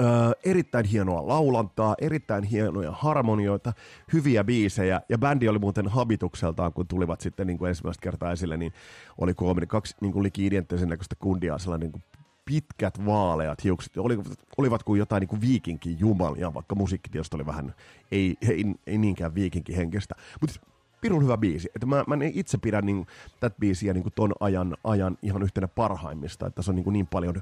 uh, 0.00 0.06
erittäin 0.44 0.84
hienoa 0.84 1.28
laulantaa, 1.28 1.94
erittäin 2.00 2.44
hienoja 2.44 2.92
harmonioita, 2.92 3.72
hyviä 4.12 4.44
biisejä. 4.44 5.00
Ja 5.08 5.18
bändi 5.18 5.48
oli 5.48 5.58
muuten 5.58 5.88
habitukseltaan, 5.88 6.72
kun 6.72 6.88
tulivat 6.88 7.20
sitten 7.20 7.46
niin 7.46 7.58
kuin 7.58 7.68
ensimmäistä 7.68 8.02
kertaa 8.02 8.32
esille, 8.32 8.56
niin 8.56 8.72
oli 9.18 9.34
koominen 9.34 9.68
kaksi 9.68 9.96
niin 10.00 10.12
kuin 10.12 10.22
liki 10.22 10.50
näköistä 10.86 11.16
kundia, 11.18 11.58
sellainen 11.58 11.86
niin 11.86 11.92
kuin 11.92 12.17
pitkät 12.48 13.06
vaaleat 13.06 13.64
hiukset, 13.64 13.96
olivat, 13.96 14.26
olivat 14.56 14.82
kuin 14.82 14.98
jotain 14.98 15.20
niin 15.20 15.28
kuin 15.28 15.40
viikinkin 15.40 15.98
jumalia, 16.00 16.54
vaikka 16.54 16.74
musiikki 16.74 17.10
tietysti 17.10 17.36
oli 17.36 17.46
vähän, 17.46 17.74
ei, 18.12 18.36
ei, 18.48 18.64
ei 18.86 18.98
niinkään 18.98 19.34
viikinkin 19.34 19.76
henkestä. 19.76 20.14
Mutta 20.40 20.60
pirun 21.00 21.22
hyvä 21.22 21.36
biisi. 21.36 21.70
Että 21.74 21.86
mä, 21.86 22.04
mä 22.06 22.14
itse 22.32 22.58
pidän 22.58 22.86
niin, 22.86 23.06
tätä 23.40 23.56
biisiä 23.60 23.94
niin 23.94 24.04
ton 24.14 24.32
ajan, 24.40 24.76
ajan 24.84 25.18
ihan 25.22 25.42
yhtenä 25.42 25.68
parhaimmista, 25.68 26.46
että 26.46 26.62
se 26.62 26.70
on 26.70 26.76
niin, 26.76 26.92
niin 26.92 27.06
paljon 27.06 27.34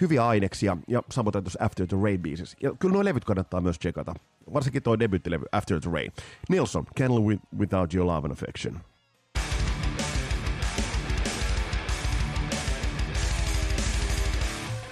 hyviä 0.00 0.26
aineksia, 0.26 0.76
ja 0.88 1.02
samoin 1.10 1.32
tuossa 1.32 1.64
After 1.64 1.86
the 1.86 1.96
Rain 2.02 2.22
biisissä. 2.22 2.56
Ja 2.62 2.74
kyllä 2.78 2.92
nuo 2.92 3.04
levyt 3.04 3.24
kannattaa 3.24 3.60
myös 3.60 3.78
checkata, 3.78 4.14
varsinkin 4.52 4.82
tuo 4.82 4.98
debuittilevy 4.98 5.44
After 5.52 5.80
the 5.80 5.90
Rain. 5.90 6.12
Nilsson, 6.48 6.86
Can't 7.00 7.28
Live 7.28 7.40
Without 7.58 7.94
Your 7.94 8.06
Love 8.06 8.26
and 8.26 8.32
Affection. 8.32 8.80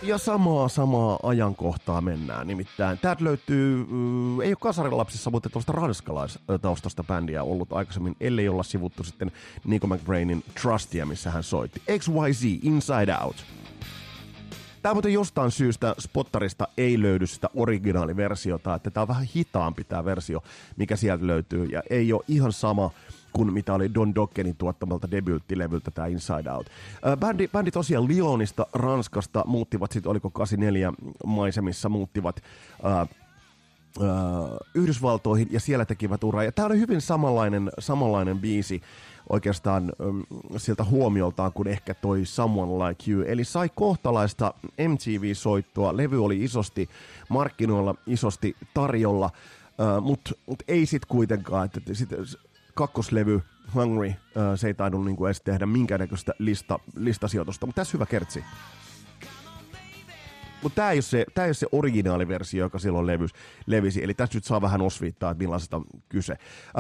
Ja 0.03 0.19
samaa 0.19 0.69
samaa 0.69 1.19
ajankohtaa 1.23 2.01
mennään. 2.01 2.47
Nimittäin 2.47 2.99
täältä 2.99 3.25
löytyy, 3.25 3.81
äh, 3.81 3.87
ei 4.45 4.51
ole 4.51 4.57
kasarilapsissa, 4.61 5.31
mutta 5.31 5.51
tuosta 5.51 5.73
ranskalaistaustasta 5.73 7.05
bändiä 7.05 7.43
ollut 7.43 7.73
aikaisemmin, 7.73 8.17
ellei 8.21 8.49
olla 8.49 8.63
sivuttu 8.63 9.05
sitten 9.05 9.33
Nico 9.65 9.87
McBrainin 9.87 10.45
Trustia, 10.63 11.07
missä 11.07 11.31
hän 11.31 11.43
soitti. 11.43 11.83
XYZ, 11.99 12.45
Inside 12.63 13.15
Out. 13.25 13.37
Tämä 14.83 14.95
muuten 14.95 15.13
jostain 15.13 15.51
syystä 15.51 15.95
Spottarista 15.99 16.69
ei 16.77 17.03
löydy 17.03 17.27
sitä 17.27 17.49
originaaliversiota, 17.55 18.75
että 18.75 18.91
tämä 18.91 19.03
on 19.03 19.09
vähän 19.09 19.27
hitaampi 19.37 19.85
tämä 19.85 20.05
versio, 20.05 20.43
mikä 20.77 20.97
sieltä 20.97 21.27
löytyy, 21.27 21.65
ja 21.65 21.83
ei 21.91 22.13
ole 22.13 22.23
ihan 22.29 22.53
sama 22.53 22.91
kuin 23.33 23.53
mitä 23.53 23.75
oli 23.75 23.95
Don 23.95 24.15
Dockenin 24.15 24.57
tuottamalta 24.57 25.11
debyyttilevyltä 25.11 25.91
tämä 25.91 26.07
Inside 26.07 26.51
Out. 26.51 26.67
bändi, 27.21 27.49
bändi 27.49 27.71
tosiaan 27.71 28.09
Lyonista, 28.09 28.67
Ranskasta 28.73 29.45
muuttivat 29.47 29.93
sitten, 29.93 30.11
oliko 30.11 30.31
84 30.31 30.93
maisemissa, 31.27 31.89
muuttivat 31.89 32.43
ää, 34.01 34.09
Yhdysvaltoihin 34.75 35.49
ja 35.51 35.61
siellä 35.61 35.85
tekivät 35.85 36.25
uraa. 36.25 36.45
Ja 36.45 36.53
tämä 36.53 36.67
oli 36.67 36.79
hyvin 36.79 37.01
samanlainen, 37.01 37.71
samanlainen 37.79 38.39
biisi 38.39 38.83
oikeastaan 39.29 39.93
um, 39.99 40.23
sieltä 40.57 40.85
huomioltaan 40.85 41.53
kuin 41.53 41.69
ehkä 41.69 41.95
toi 41.95 42.25
Someone 42.25 42.89
Like 42.89 43.11
You. 43.11 43.23
Eli 43.23 43.45
sai 43.45 43.71
kohtalaista 43.75 44.55
MTV-soittoa, 44.89 45.97
levy 45.97 46.25
oli 46.25 46.45
isosti 46.45 46.89
markkinoilla, 47.29 47.95
isosti 48.07 48.57
tarjolla, 48.75 49.31
uh, 49.79 50.03
mutta 50.05 50.31
mut 50.47 50.63
ei 50.69 50.87
sitten 50.87 51.09
kuitenkaan, 51.09 51.65
että 51.65 51.81
sit, 51.93 52.09
kakkoslevy 52.75 53.43
Hungry, 53.75 54.09
uh, 54.09 54.15
se 54.57 54.67
ei 54.67 54.75
tainnut 54.75 55.05
niinku 55.05 55.27
edes 55.27 55.41
tehdä 55.41 55.67
minkäännäköistä 55.67 56.33
lista, 56.39 56.79
listasijoitusta, 56.97 57.67
mutta 57.67 57.81
tässä 57.81 57.93
hyvä 57.93 58.07
kertsi. 58.07 58.45
Mutta 60.63 60.77
tämä 60.77 60.91
ei, 60.91 60.97
ole 60.97 61.03
se, 61.03 61.25
tää 61.35 61.45
ei 61.45 61.49
ole 61.49 61.55
se 61.55 61.67
originaaliversio, 61.73 62.65
joka 62.65 62.79
silloin 62.79 63.07
levys, 63.07 63.31
levisi, 63.67 64.05
eli 64.05 64.15
tässä 64.15 64.37
nyt 64.37 64.45
saa 64.45 64.61
vähän 64.61 64.83
osviittaa, 64.83 65.31
että 65.31 65.43
millaisesta 65.43 65.77
on 65.77 65.85
kyse. 66.09 66.37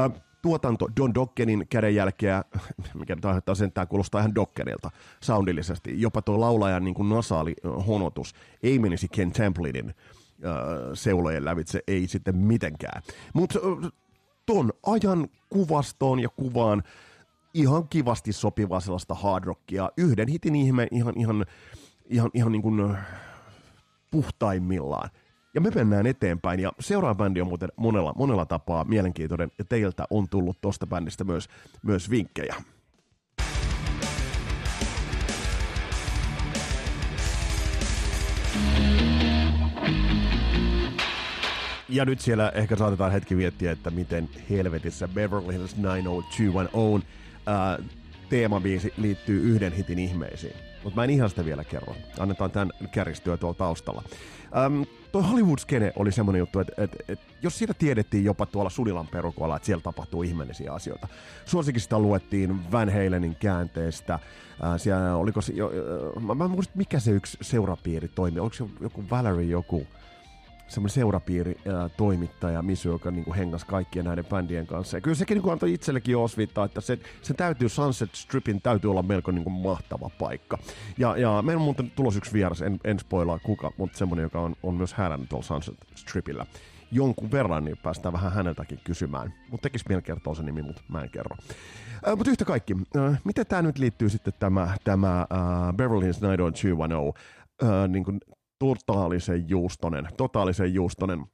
Uh, 0.06 0.22
tuotanto 0.42 0.88
Don 0.96 1.14
Dockenin 1.14 1.66
kädenjälkeä, 1.70 2.44
mikä 3.00 3.14
nyt 3.14 3.24
aiheuttaa 3.24 3.54
sen, 3.54 3.72
tämä 3.72 3.86
kuulostaa 3.86 4.20
ihan 4.20 4.34
Dockenilta 4.34 4.90
soundillisesti. 5.22 6.00
Jopa 6.00 6.22
tuo 6.22 6.40
laulajan 6.40 6.84
niin 6.84 6.94
kuin 6.94 7.08
nasaali 7.08 7.54
honotus 7.86 8.34
ei 8.62 8.78
menisi 8.78 9.08
Ken 9.08 9.32
Templinin 9.32 9.86
uh, 9.86 9.94
seulojen 10.94 11.44
lävitse, 11.44 11.80
ei 11.86 12.08
sitten 12.08 12.36
mitenkään. 12.36 13.02
Mutta 13.34 13.58
ton 14.46 14.72
ajan 14.86 15.28
kuvastoon 15.48 16.20
ja 16.20 16.28
kuvaan 16.28 16.82
ihan 17.54 17.88
kivasti 17.88 18.32
sopivaa 18.32 18.80
sellaista 18.80 19.14
hard 19.14 19.44
rockia. 19.44 19.90
Yhden 19.96 20.28
hitin 20.28 20.54
ihme 20.54 20.88
ihan, 20.90 21.14
ihan, 21.16 21.46
ihan, 22.06 22.30
ihan 22.34 22.52
niin 22.52 22.62
kuin 22.62 22.96
puhtaimmillaan. 24.12 25.10
Ja 25.54 25.60
me 25.60 25.70
mennään 25.74 26.06
eteenpäin, 26.06 26.60
ja 26.60 26.72
seuraava 26.80 27.14
bändi 27.14 27.40
on 27.40 27.46
muuten 27.46 27.68
monella, 27.76 28.12
monella 28.16 28.46
tapaa 28.46 28.84
mielenkiintoinen, 28.84 29.50
ja 29.58 29.64
teiltä 29.64 30.04
on 30.10 30.28
tullut 30.28 30.60
tosta 30.60 30.86
bändistä 30.86 31.24
myös, 31.24 31.48
myös 31.82 32.10
vinkkejä. 32.10 32.54
Ja 41.88 42.04
nyt 42.04 42.20
siellä 42.20 42.52
ehkä 42.54 42.76
saatetaan 42.76 43.12
hetki 43.12 43.34
miettiä, 43.34 43.72
että 43.72 43.90
miten 43.90 44.28
helvetissä 44.50 45.08
Beverly 45.08 45.52
Hills 45.52 45.76
90210 45.78 47.02
ää, 47.46 47.78
teemabiisi 48.28 48.92
liittyy 48.96 49.42
yhden 49.42 49.72
hitin 49.72 49.98
ihmeisiin. 49.98 50.71
Mutta 50.84 50.96
mä 50.96 51.04
en 51.04 51.10
ihan 51.10 51.30
sitä 51.30 51.44
vielä 51.44 51.64
kerro. 51.64 51.94
Annetaan 52.18 52.50
tämän 52.50 52.70
kärjistyä 52.90 53.36
tuolla 53.36 53.54
taustalla. 53.54 54.02
Ähm, 54.56 54.82
toi 55.12 55.22
Hollywood-skene 55.22 55.92
oli 55.96 56.12
semmoinen 56.12 56.38
juttu, 56.38 56.60
että 56.60 56.72
et, 56.82 56.96
et, 57.08 57.20
jos 57.42 57.58
siitä 57.58 57.74
tiedettiin 57.74 58.24
jopa 58.24 58.46
tuolla 58.46 58.70
Sudilan 58.70 59.06
perukoilla, 59.06 59.56
että 59.56 59.66
siellä 59.66 59.82
tapahtuu 59.82 60.22
ihmeellisiä 60.22 60.72
asioita. 60.72 61.08
Suosikista 61.44 61.98
luettiin 61.98 62.72
Van 62.72 62.92
Halenin 62.92 63.36
käänteestä. 63.36 64.14
Äh, 64.14 64.20
siellä 64.76 65.16
oliko 65.16 65.40
se, 65.40 65.52
jo, 65.52 65.72
mä, 66.20 66.34
mä 66.34 66.48
muistin, 66.48 66.78
mikä 66.78 67.00
se 67.00 67.10
yksi 67.10 67.38
seurapiiri 67.40 68.08
toimi. 68.08 68.40
Oliko 68.40 68.54
se 68.54 68.64
joku 68.80 69.04
Valerie 69.10 69.46
joku? 69.46 69.86
Semmoinen 70.72 70.94
seurapiiri 70.94 71.56
ää, 71.68 71.88
toimittaja 71.88 72.62
Misu, 72.62 72.88
joka 72.88 73.10
niin 73.10 73.24
kuin 73.24 73.34
hengas 73.34 73.64
kaikkien 73.64 74.04
näiden 74.04 74.24
bändien 74.24 74.66
kanssa. 74.66 74.96
Ja 74.96 75.00
kyllä 75.00 75.14
sekin 75.14 75.34
niin 75.34 75.42
kuin 75.42 75.52
antoi 75.52 75.72
itsellekin 75.72 76.16
osviittaa, 76.16 76.64
että 76.64 76.80
se, 76.80 76.98
se 77.22 77.34
täytyy 77.34 77.68
Sunset 77.68 78.14
Stripin 78.14 78.62
täytyy 78.62 78.90
olla 78.90 79.02
melko 79.02 79.30
niin 79.30 79.44
kuin 79.44 79.54
mahtava 79.54 80.10
paikka. 80.18 80.58
Ja, 80.98 81.16
ja 81.16 81.42
meillä 81.42 81.60
on 81.60 81.64
muuten 81.64 81.90
tulos 81.90 82.16
yksi 82.16 82.32
vieras, 82.32 82.62
en, 82.62 82.80
en 82.84 82.98
spoilaa 82.98 83.38
kuka, 83.38 83.70
mutta 83.76 83.98
semmoinen, 83.98 84.22
joka 84.22 84.40
on, 84.40 84.56
on 84.62 84.74
myös 84.74 84.94
härännyt 84.94 85.28
tuolla 85.28 85.46
Sunset 85.46 85.76
Stripillä 85.94 86.46
jonkun 86.92 87.30
verran, 87.30 87.64
niin 87.64 87.78
päästään 87.82 88.12
vähän 88.12 88.32
häneltäkin 88.32 88.80
kysymään. 88.84 89.34
Mutta 89.50 89.62
tekisi 89.62 89.84
mieli 89.88 90.02
kertoa 90.02 90.34
se 90.34 90.42
nimi, 90.42 90.62
mutta 90.62 90.82
mä 90.88 91.02
en 91.02 91.10
kerro. 91.10 91.36
Äh, 92.08 92.16
mutta 92.16 92.30
yhtä 92.30 92.44
kaikki, 92.44 92.76
äh, 92.96 93.20
miten 93.24 93.46
tämä 93.46 93.62
nyt 93.62 93.78
liittyy 93.78 94.08
sitten 94.08 94.32
tämä, 94.38 94.74
tämä 94.84 95.20
äh, 95.20 95.74
Beverly 95.76 96.04
Hills 96.04 96.22
90210 96.22 97.12
äh, 97.62 97.88
niin 97.88 98.04
kuin 98.04 98.20
totaalisen 98.62 99.48
juustonen, 99.48 100.08
totaalisen 100.16 100.74
juustonen 100.74 101.24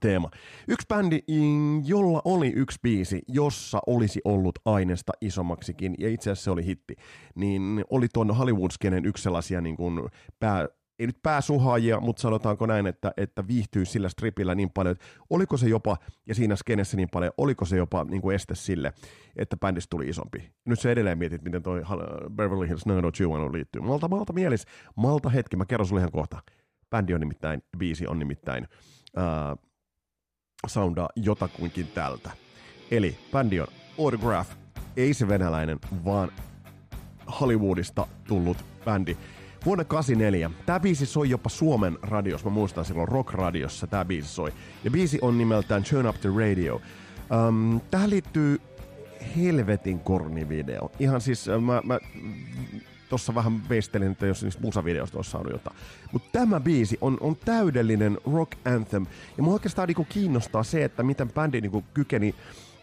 teema. 0.00 0.30
Yksi 0.68 0.86
bändi, 0.88 1.18
jolla 1.84 2.22
oli 2.24 2.52
yksi 2.56 2.78
biisi, 2.82 3.22
jossa 3.28 3.78
olisi 3.86 4.20
ollut 4.24 4.58
aineesta 4.64 5.12
isommaksikin, 5.20 5.94
ja 5.98 6.08
itse 6.08 6.30
asiassa 6.30 6.44
se 6.44 6.50
oli 6.50 6.66
hitti, 6.66 6.94
niin 7.34 7.84
oli 7.90 8.06
tuon 8.12 8.36
Hollywood-skenen 8.36 9.04
yksi 9.04 9.22
sellaisia 9.22 9.60
niin 9.60 9.76
kuin 9.76 10.08
pää, 10.38 10.68
ei 10.98 11.06
nyt 11.06 11.22
pääsuhaajia, 11.22 12.00
mutta 12.00 12.22
sanotaanko 12.22 12.66
näin, 12.66 12.86
että, 12.86 13.12
että 13.16 13.46
viihtyy 13.46 13.84
sillä 13.84 14.08
stripillä 14.08 14.54
niin 14.54 14.70
paljon, 14.70 14.92
että 14.92 15.04
oliko 15.30 15.56
se 15.56 15.68
jopa, 15.68 15.96
ja 16.26 16.34
siinä 16.34 16.56
skenessä 16.56 16.96
niin 16.96 17.08
paljon, 17.12 17.32
oliko 17.38 17.64
se 17.64 17.76
jopa 17.76 18.04
niin 18.04 18.22
kuin 18.22 18.34
este 18.34 18.54
sille, 18.54 18.92
että 19.36 19.56
bändistä 19.56 19.90
tuli 19.90 20.08
isompi. 20.08 20.52
Nyt 20.64 20.80
se 20.80 20.92
edelleen 20.92 21.18
mietit, 21.18 21.42
miten 21.42 21.62
toi 21.62 21.82
Beverly 22.30 22.68
Hills 22.68 22.86
90210 22.86 23.52
liittyy. 23.52 23.82
Malta, 23.82 24.08
malta 24.08 24.32
mielis, 24.32 24.66
malta 24.96 25.28
hetki, 25.28 25.56
mä 25.56 25.66
kerron 25.66 25.86
sulle 25.86 26.00
ihan 26.00 26.12
kohta. 26.12 26.42
Bändi 26.90 27.14
on 27.14 27.20
nimittäin, 27.20 27.62
biisi 27.78 28.06
on 28.06 28.18
nimittäin, 28.18 28.68
uh, 29.16 29.58
soundaa 30.66 31.08
jotakuinkin 31.16 31.86
tältä. 31.86 32.30
Eli 32.90 33.18
bändi 33.32 33.60
on 33.60 33.66
Autograph, 33.98 34.50
ei 34.96 35.14
se 35.14 35.28
venäläinen, 35.28 35.78
vaan 36.04 36.32
Hollywoodista 37.40 38.06
tullut 38.28 38.64
bändi. 38.84 39.16
Vuonna 39.64 39.84
84. 39.84 40.50
Tämä 40.66 40.80
biisi 40.80 41.06
soi 41.06 41.30
jopa 41.30 41.48
Suomen 41.48 41.98
radiossa. 42.02 42.48
Mä 42.48 42.54
muistan 42.54 42.84
silloin 42.84 43.08
rock-radiossa 43.08 43.86
tämä 43.86 44.04
biisi 44.04 44.28
soi. 44.28 44.52
Ja 44.84 44.90
biisi 44.90 45.18
on 45.22 45.38
nimeltään 45.38 45.84
Turn 45.90 46.06
Up 46.06 46.20
the 46.20 46.28
Radio. 46.38 46.80
Um, 47.48 47.80
tähän 47.90 48.10
liittyy 48.10 48.60
helvetin 49.36 50.00
kornivideo. 50.00 50.90
Ihan 50.98 51.20
siis, 51.20 51.46
mä, 51.60 51.82
mä 51.84 51.98
tossa 53.08 53.34
vähän 53.34 53.68
veistelin, 53.68 54.12
että 54.12 54.26
jos 54.26 54.42
niistä 54.42 54.62
musavideoista 54.62 55.18
olisi 55.18 55.30
saanut 55.30 55.52
jotain. 55.52 55.76
Mutta 56.12 56.28
tämä 56.32 56.60
biisi 56.60 56.98
on, 57.00 57.18
on 57.20 57.36
täydellinen 57.44 58.18
rock 58.34 58.52
anthem. 58.64 59.06
Ja 59.36 59.42
mua 59.42 59.52
oikeastaan 59.52 59.88
niinku 59.88 60.06
kiinnostaa 60.08 60.62
se, 60.62 60.84
että 60.84 61.02
miten 61.02 61.32
bändi 61.32 61.60
niinku 61.60 61.84
kykeni 61.94 62.34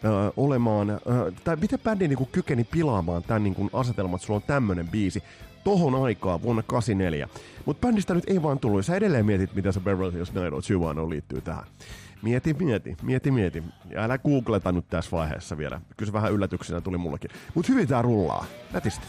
äh, 0.04 0.10
olemaan, 0.36 0.90
äh, 0.90 0.98
tai 1.44 1.56
miten 1.56 1.78
bändi 1.78 2.08
niinku 2.08 2.28
kykeni 2.32 2.64
pilaamaan 2.64 3.22
tämän 3.22 3.42
niinku 3.42 3.70
asetelman, 3.72 4.14
että 4.14 4.26
sulla 4.26 4.36
on 4.36 4.46
tämmönen 4.46 4.88
biisi 4.88 5.22
tohon 5.64 6.04
aikaan 6.04 6.42
vuonna 6.42 6.62
84. 6.66 7.28
Mutta 7.64 7.86
bändistä 7.86 8.14
nyt 8.14 8.24
ei 8.26 8.42
vaan 8.42 8.58
tullut. 8.58 8.86
Sä 8.86 8.96
edelleen 8.96 9.26
mietit, 9.26 9.54
mitä 9.54 9.72
se 9.72 9.80
Beverly 9.80 10.12
Hills 10.12 10.30
90210 10.30 11.10
liittyy 11.10 11.40
tähän. 11.40 11.64
Mieti, 12.22 12.54
mieti, 12.54 12.96
mieti, 13.02 13.30
mieti. 13.30 13.62
Ja 13.90 14.04
älä 14.04 14.18
googleta 14.18 14.72
nyt 14.72 14.88
tässä 14.88 15.10
vaiheessa 15.10 15.58
vielä. 15.58 15.80
Kyllä 15.96 16.10
se 16.10 16.12
vähän 16.12 16.32
yllätyksenä 16.32 16.80
tuli 16.80 16.98
mullekin. 16.98 17.30
Mutta 17.54 17.72
hyvin 17.72 17.88
tää 17.88 18.02
rullaa. 18.02 18.44
Nätisti 18.72 19.06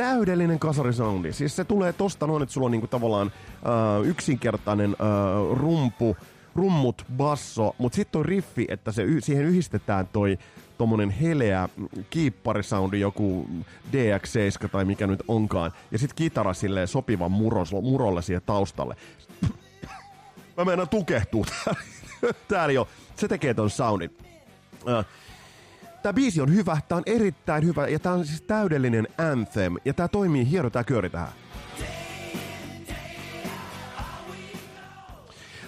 täydellinen 0.00 0.58
kasarisoundi. 0.58 1.32
Siis 1.32 1.56
se 1.56 1.64
tulee 1.64 1.92
tosta 1.92 2.26
noin, 2.26 2.42
että 2.42 2.52
sulla 2.52 2.64
on 2.64 2.70
niinku 2.70 2.86
tavallaan 2.86 3.26
uh, 3.26 4.06
yksinkertainen 4.06 4.90
uh, 4.90 5.58
rumpu, 5.58 6.16
rummut, 6.54 7.04
basso, 7.16 7.74
mutta 7.78 7.96
sitten 7.96 8.18
on 8.18 8.24
riffi, 8.24 8.66
että 8.68 8.92
se, 8.92 9.04
siihen 9.18 9.44
yhdistetään 9.44 10.08
toi 10.12 10.38
tommonen 10.80 11.10
heleä 11.10 11.68
kiipparisoundi, 12.10 13.00
joku 13.00 13.48
DX7 13.92 14.68
tai 14.68 14.84
mikä 14.84 15.06
nyt 15.06 15.22
onkaan, 15.28 15.72
ja 15.90 15.98
sitten 15.98 16.16
kitara 16.16 16.54
silleen 16.54 16.88
sopivan 16.88 17.32
muros, 17.32 17.72
murolle 17.72 18.22
siihen 18.22 18.42
taustalle. 18.46 18.96
Mä 20.56 20.64
menen 20.64 20.88
tukehtuu 20.88 21.46
täällä 22.48 22.72
jo. 22.72 22.88
Se 23.16 23.28
tekee 23.28 23.54
ton 23.54 23.70
soundin. 23.70 24.16
Tämä 26.02 26.12
biisi 26.12 26.40
on 26.40 26.54
hyvä, 26.54 26.78
tämä 26.88 26.96
on 26.96 27.02
erittäin 27.06 27.64
hyvä 27.64 27.88
ja 27.88 27.98
tämä 27.98 28.14
on 28.14 28.26
siis 28.26 28.42
täydellinen 28.42 29.08
anthem 29.18 29.74
ja 29.84 29.94
tämä 29.94 30.08
toimii 30.08 30.50
hieno 30.50 30.70
tämä 30.70 30.84
kööri 30.84 31.10
tähän. 31.10 31.32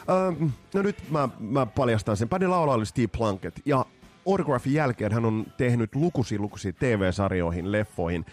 Öö, 0.09 0.49
no 0.75 0.83
nyt 0.83 1.11
mä, 1.11 1.29
mä 1.39 1.67
paljastan 1.67 2.17
sen. 2.17 2.29
Bändin 2.29 2.51
laulaja 2.51 2.77
oli 2.77 2.87
Steve 2.87 3.07
Plunkett 3.07 3.59
ja 3.65 3.87
Autographin 4.27 4.75
jälkeen 4.75 5.13
hän 5.13 5.25
on 5.25 5.47
tehnyt 5.57 5.95
lukuisia 5.95 6.41
lukuisia 6.41 6.73
TV-sarjoihin, 6.73 7.73
leffoihin 7.73 8.25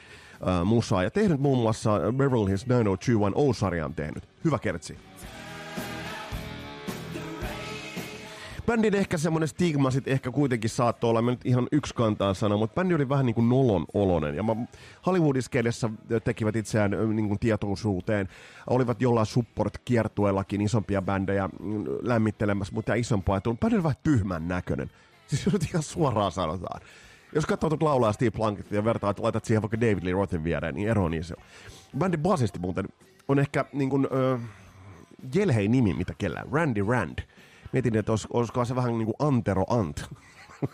äh, 0.48 0.66
musaa 0.66 1.04
ja 1.04 1.12
tehnyt 1.12 1.40
muun 1.40 1.58
muassa 1.58 2.00
Beverly 2.00 2.48
Hills 2.48 2.66
90210-sarjan 2.66 3.96
tehnyt. 3.96 4.30
Hyvä 4.46 4.60
kertsi. 4.60 4.98
bändin 8.70 8.96
ehkä 8.96 9.18
semmoinen 9.18 9.48
stigma 9.48 9.92
sit 9.92 10.08
ehkä 10.08 10.32
kuitenkin 10.32 10.70
saattoi 10.70 11.10
olla, 11.10 11.22
mä 11.22 11.32
nyt 11.32 11.46
ihan 11.46 11.68
yksi 11.72 11.96
kantaa 11.96 12.34
sana, 12.34 12.58
mutta 12.58 12.76
bändi 12.76 12.94
oli 12.94 13.10
vähän 13.10 13.26
niin 13.26 13.34
kuin 13.34 13.50
nolon 13.50 13.86
olonen. 13.94 14.36
Ja 14.36 14.44
Hollywoodiskeidessä 15.06 15.90
tekivät 16.24 16.56
itseään 16.56 16.92
niin 17.16 17.28
kuin 17.28 17.40
tietoisuuteen. 17.40 18.28
Olivat 18.68 19.02
jollain 19.02 19.26
support-kiertueellakin 19.26 20.62
isompia 20.62 21.02
bändejä 21.02 21.48
mm, 21.48 21.84
lämmittelemässä, 22.02 22.74
mutta 22.74 22.94
isompaa. 22.94 23.38
Että 23.38 23.50
bändi 23.60 23.76
oli 23.76 23.84
vähän 23.84 23.98
tyhmän 24.04 24.48
näköinen. 24.48 24.92
Siis 25.30 25.54
nyt 25.54 25.64
ihan 25.64 25.84
suoraan 25.84 26.32
sanotaan. 26.32 26.82
Jos 27.36 27.46
katsoo 27.46 27.70
tuota 27.70 27.86
laulaa 27.86 28.12
Steve 28.12 28.32
Plunkett 28.32 28.72
ja 28.72 28.84
vertaa, 28.84 29.10
että 29.10 29.24
laitat 29.24 29.46
siihen 29.46 29.62
vaikka 29.62 29.82
David 29.82 30.04
Lee 30.04 30.14
Rothin 30.14 30.44
viereen, 30.44 30.76
niin 30.76 30.90
ero 30.90 31.04
on 31.04 31.14
iso. 31.14 31.36
Bändin 31.98 32.20
basisti 32.20 32.60
muuten 32.60 32.86
on 33.28 33.40
ehkä 33.40 33.66
niin 33.74 33.90
kuin, 33.90 34.08
äh, 34.34 34.42
Jelhei 35.36 35.68
nimi, 35.68 35.94
mitä 35.94 36.14
kellään. 36.18 36.48
Randy 36.52 36.86
Rand 36.88 37.20
mietin, 37.72 37.96
että 37.96 38.12
olis, 38.12 38.28
olisiko 38.34 38.66
se 38.66 38.76
vähän 38.76 38.98
niin 38.98 39.06
kuin 39.06 39.16
Antero 39.20 39.66
Ant. 39.70 40.06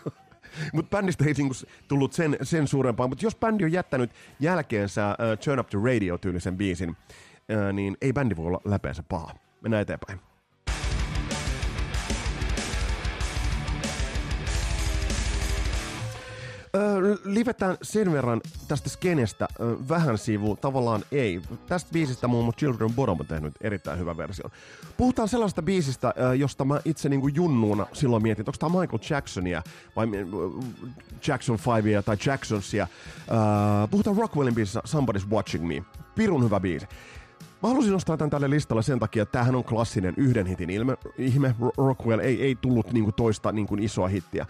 Mutta 0.72 0.96
bändistä 0.96 1.24
ei 1.24 1.32
niinku 1.32 1.54
tullut 1.88 2.12
sen, 2.12 2.36
sen 2.42 2.68
suurempaa. 2.68 3.08
Mutta 3.08 3.26
jos 3.26 3.36
bändi 3.36 3.64
on 3.64 3.72
jättänyt 3.72 4.10
jälkeensä 4.40 5.10
uh, 5.10 5.38
Turn 5.44 5.60
Up 5.60 5.70
the 5.70 5.78
Radio-tyylisen 5.78 6.56
biisin, 6.56 6.90
uh, 6.90 7.72
niin 7.72 7.96
ei 8.00 8.12
bändi 8.12 8.36
voi 8.36 8.46
olla 8.46 8.60
läpeensä 8.64 9.02
paha. 9.08 9.34
Mennään 9.60 9.82
eteenpäin. 9.82 10.20
Öö, 16.76 17.16
livetään 17.24 17.76
sen 17.82 18.12
verran 18.12 18.40
tästä 18.68 18.88
skenestä 18.88 19.48
öö, 19.60 19.76
vähän 19.88 20.18
sivu, 20.18 20.56
tavallaan 20.56 21.02
ei. 21.12 21.40
Tästä 21.66 21.90
biisistä 21.92 22.28
muun 22.28 22.44
muassa 22.44 22.58
Children 22.58 22.92
Bottom 22.92 23.20
on 23.20 23.26
tehnyt 23.26 23.54
erittäin 23.60 23.98
hyvä 23.98 24.16
versio. 24.16 24.44
Puhutaan 24.96 25.28
sellaista 25.28 25.62
biisistä, 25.62 26.14
öö, 26.20 26.34
josta 26.34 26.64
mä 26.64 26.80
itse 26.84 27.08
niinku 27.08 27.28
junnuuna 27.28 27.86
silloin 27.92 28.22
mietin, 28.22 28.42
että 28.42 28.50
onko 28.50 28.58
tämä 28.58 28.80
Michael 28.80 29.00
Jacksonia 29.10 29.62
vai 29.96 30.06
Jackson 31.26 31.58
5 31.84 32.02
tai 32.04 32.16
Jacksonsia. 32.26 32.86
Öö, 33.30 33.36
puhutaan 33.90 34.16
Rockwellin 34.16 34.54
biisissä 34.54 34.82
Somebody's 34.86 35.30
Watching 35.30 35.66
Me. 35.66 35.82
Pirun 36.14 36.44
hyvä 36.44 36.60
biisi. 36.60 36.86
Mä 37.62 37.68
halusin 37.68 37.92
nostaa 37.92 38.16
tämän 38.16 38.30
tälle 38.30 38.50
listalle 38.50 38.82
sen 38.82 38.98
takia, 38.98 39.22
että 39.22 39.32
tämähän 39.32 39.54
on 39.54 39.64
klassinen 39.64 40.14
yhden 40.16 40.46
hitin 40.46 40.70
ilme. 40.70 40.96
ihme. 41.18 41.54
Rockwell 41.76 42.20
ei, 42.20 42.42
ei 42.42 42.54
tullut 42.54 42.92
niinku 42.92 43.12
toista 43.12 43.52
niinku 43.52 43.76
isoa 43.80 44.08
hittiä 44.08 44.46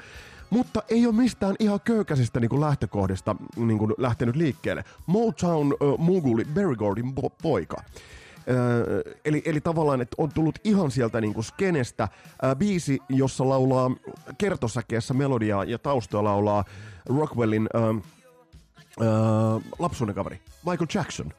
mutta 0.51 0.83
ei 0.89 1.07
ole 1.07 1.15
mistään 1.15 1.57
ihan 1.59 1.81
köykäisistä 1.81 2.41
niin 2.41 2.49
kuin 2.49 2.61
lähtökohdista 2.61 3.37
niin 3.57 3.79
kuin 3.79 3.95
lähtenyt 3.99 4.37
liikkeelle. 4.37 4.85
Motown 5.07 5.73
uh, 5.73 5.99
muguli 5.99 6.45
Barry 6.45 6.77
Gordon 6.77 7.13
po- 7.21 7.31
poika. 7.43 7.77
Uh, 7.77 9.15
eli, 9.25 9.43
eli 9.45 9.61
tavallaan, 9.61 10.01
että 10.01 10.15
on 10.19 10.31
tullut 10.35 10.59
ihan 10.65 10.91
sieltä 10.91 11.21
niin 11.21 11.35
kuin 11.35 11.45
skenestä 11.45 12.09
uh, 12.15 12.57
biisi, 12.57 12.99
jossa 13.09 13.49
laulaa 13.49 13.91
kertosäkeessä 14.39 15.15
melodiaa 15.15 15.65
ja 15.65 15.79
taustalla 15.79 16.31
laulaa 16.31 16.65
Rockwellin 17.07 17.69
uh, 17.75 18.03
lapsuuden 19.79 20.15
kaveri 20.15 20.41
Michael 20.67 20.87
Jackson. 20.95 21.33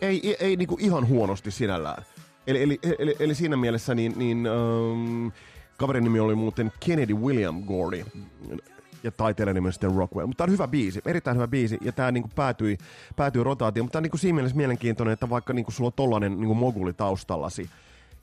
Ei, 0.00 0.20
ei, 0.28 0.36
ei 0.40 0.56
niin 0.56 0.68
kuin 0.68 0.80
ihan 0.80 1.08
huonosti 1.08 1.50
sinällään. 1.50 2.04
Eli, 2.46 2.62
eli, 2.62 2.78
eli, 2.98 3.16
eli 3.20 3.34
siinä 3.34 3.56
mielessä 3.56 3.94
niin, 3.94 4.12
niin 4.16 4.48
um, 4.48 5.32
Kaverin 5.78 6.04
nimi 6.04 6.20
oli 6.20 6.34
muuten 6.34 6.72
Kennedy 6.86 7.14
William 7.14 7.62
Gordy 7.62 8.04
ja 9.02 9.10
taiteilijan 9.10 9.54
nimi 9.54 9.72
sitten 9.72 9.94
Rockwell. 9.94 10.26
Mutta 10.26 10.44
tämä 10.44 10.50
on 10.50 10.52
hyvä 10.52 10.68
biisi, 10.68 11.00
erittäin 11.06 11.36
hyvä 11.36 11.48
biisi, 11.48 11.78
ja 11.80 11.92
tämä 11.92 12.12
niinku 12.12 12.30
päätyi, 12.34 12.78
päätyi 13.16 13.44
rotaatioon. 13.44 13.84
Mutta 13.84 13.92
tämä 13.92 14.00
on 14.00 14.02
niinku 14.02 14.16
siinä 14.16 14.34
mielessä 14.34 14.56
mielenkiintoinen, 14.56 15.12
että 15.12 15.30
vaikka 15.30 15.52
niinku 15.52 15.70
sulla 15.70 15.88
on 15.88 15.92
tollainen 15.92 16.40
niinku 16.40 16.54
moguli 16.54 16.92
taustallasi, 16.92 17.70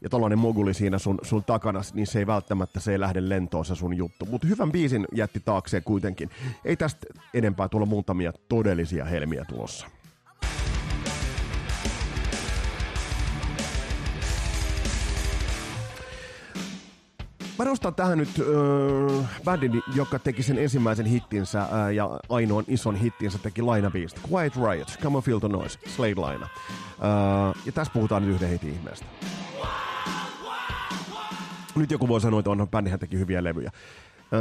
ja 0.01 0.09
tollainen 0.09 0.39
moguli 0.39 0.73
siinä 0.73 0.97
sun, 0.97 1.19
sun 1.21 1.43
takana, 1.43 1.81
niin 1.93 2.07
se 2.07 2.19
ei 2.19 2.27
välttämättä 2.27 2.79
se 2.79 2.91
ei 2.91 2.99
lähde 2.99 3.29
lentoon 3.29 3.65
se 3.65 3.75
sun 3.75 3.97
juttu. 3.97 4.25
Mutta 4.25 4.47
hyvän 4.47 4.71
biisin 4.71 5.05
jätti 5.11 5.39
taakseen 5.45 5.83
kuitenkin. 5.83 6.29
Ei 6.65 6.75
tästä 6.75 7.07
enempää 7.33 7.69
tulla 7.69 7.85
muutamia 7.85 8.33
todellisia 8.49 9.05
helmiä 9.05 9.45
tulossa. 9.45 9.87
Mä 17.59 17.65
nostan 17.65 17.95
tähän 17.95 18.17
nyt 18.17 18.29
äh, 18.39 19.41
bändin, 19.43 19.81
joka 19.95 20.19
teki 20.19 20.43
sen 20.43 20.57
ensimmäisen 20.57 21.05
hittinsä 21.05 21.61
äh, 21.61 21.93
ja 21.93 22.19
ainoan 22.29 22.63
ison 22.67 22.95
hittinsä 22.95 23.37
teki 23.37 23.61
lainabiista. 23.61 24.21
Quiet 24.31 24.53
Riot, 24.55 24.97
Come 25.01 25.17
on 25.17 25.23
Feel 25.23 25.39
the 25.39 25.47
Noise, 25.47 25.79
Slade 25.95 26.15
Laina. 26.15 26.45
Äh, 26.45 27.61
ja 27.65 27.71
tässä 27.71 27.93
puhutaan 27.93 28.21
nyt 28.21 28.35
yhden 28.35 28.49
hitin 28.49 28.73
ihmeestä. 28.73 29.05
Nyt 31.75 31.91
joku 31.91 32.07
voi 32.07 32.21
sanoa, 32.21 32.39
että 32.39 32.49
onhan 32.49 32.67
bändihän 32.67 32.99
teki 32.99 33.19
hyviä 33.19 33.43
levyjä. 33.43 33.71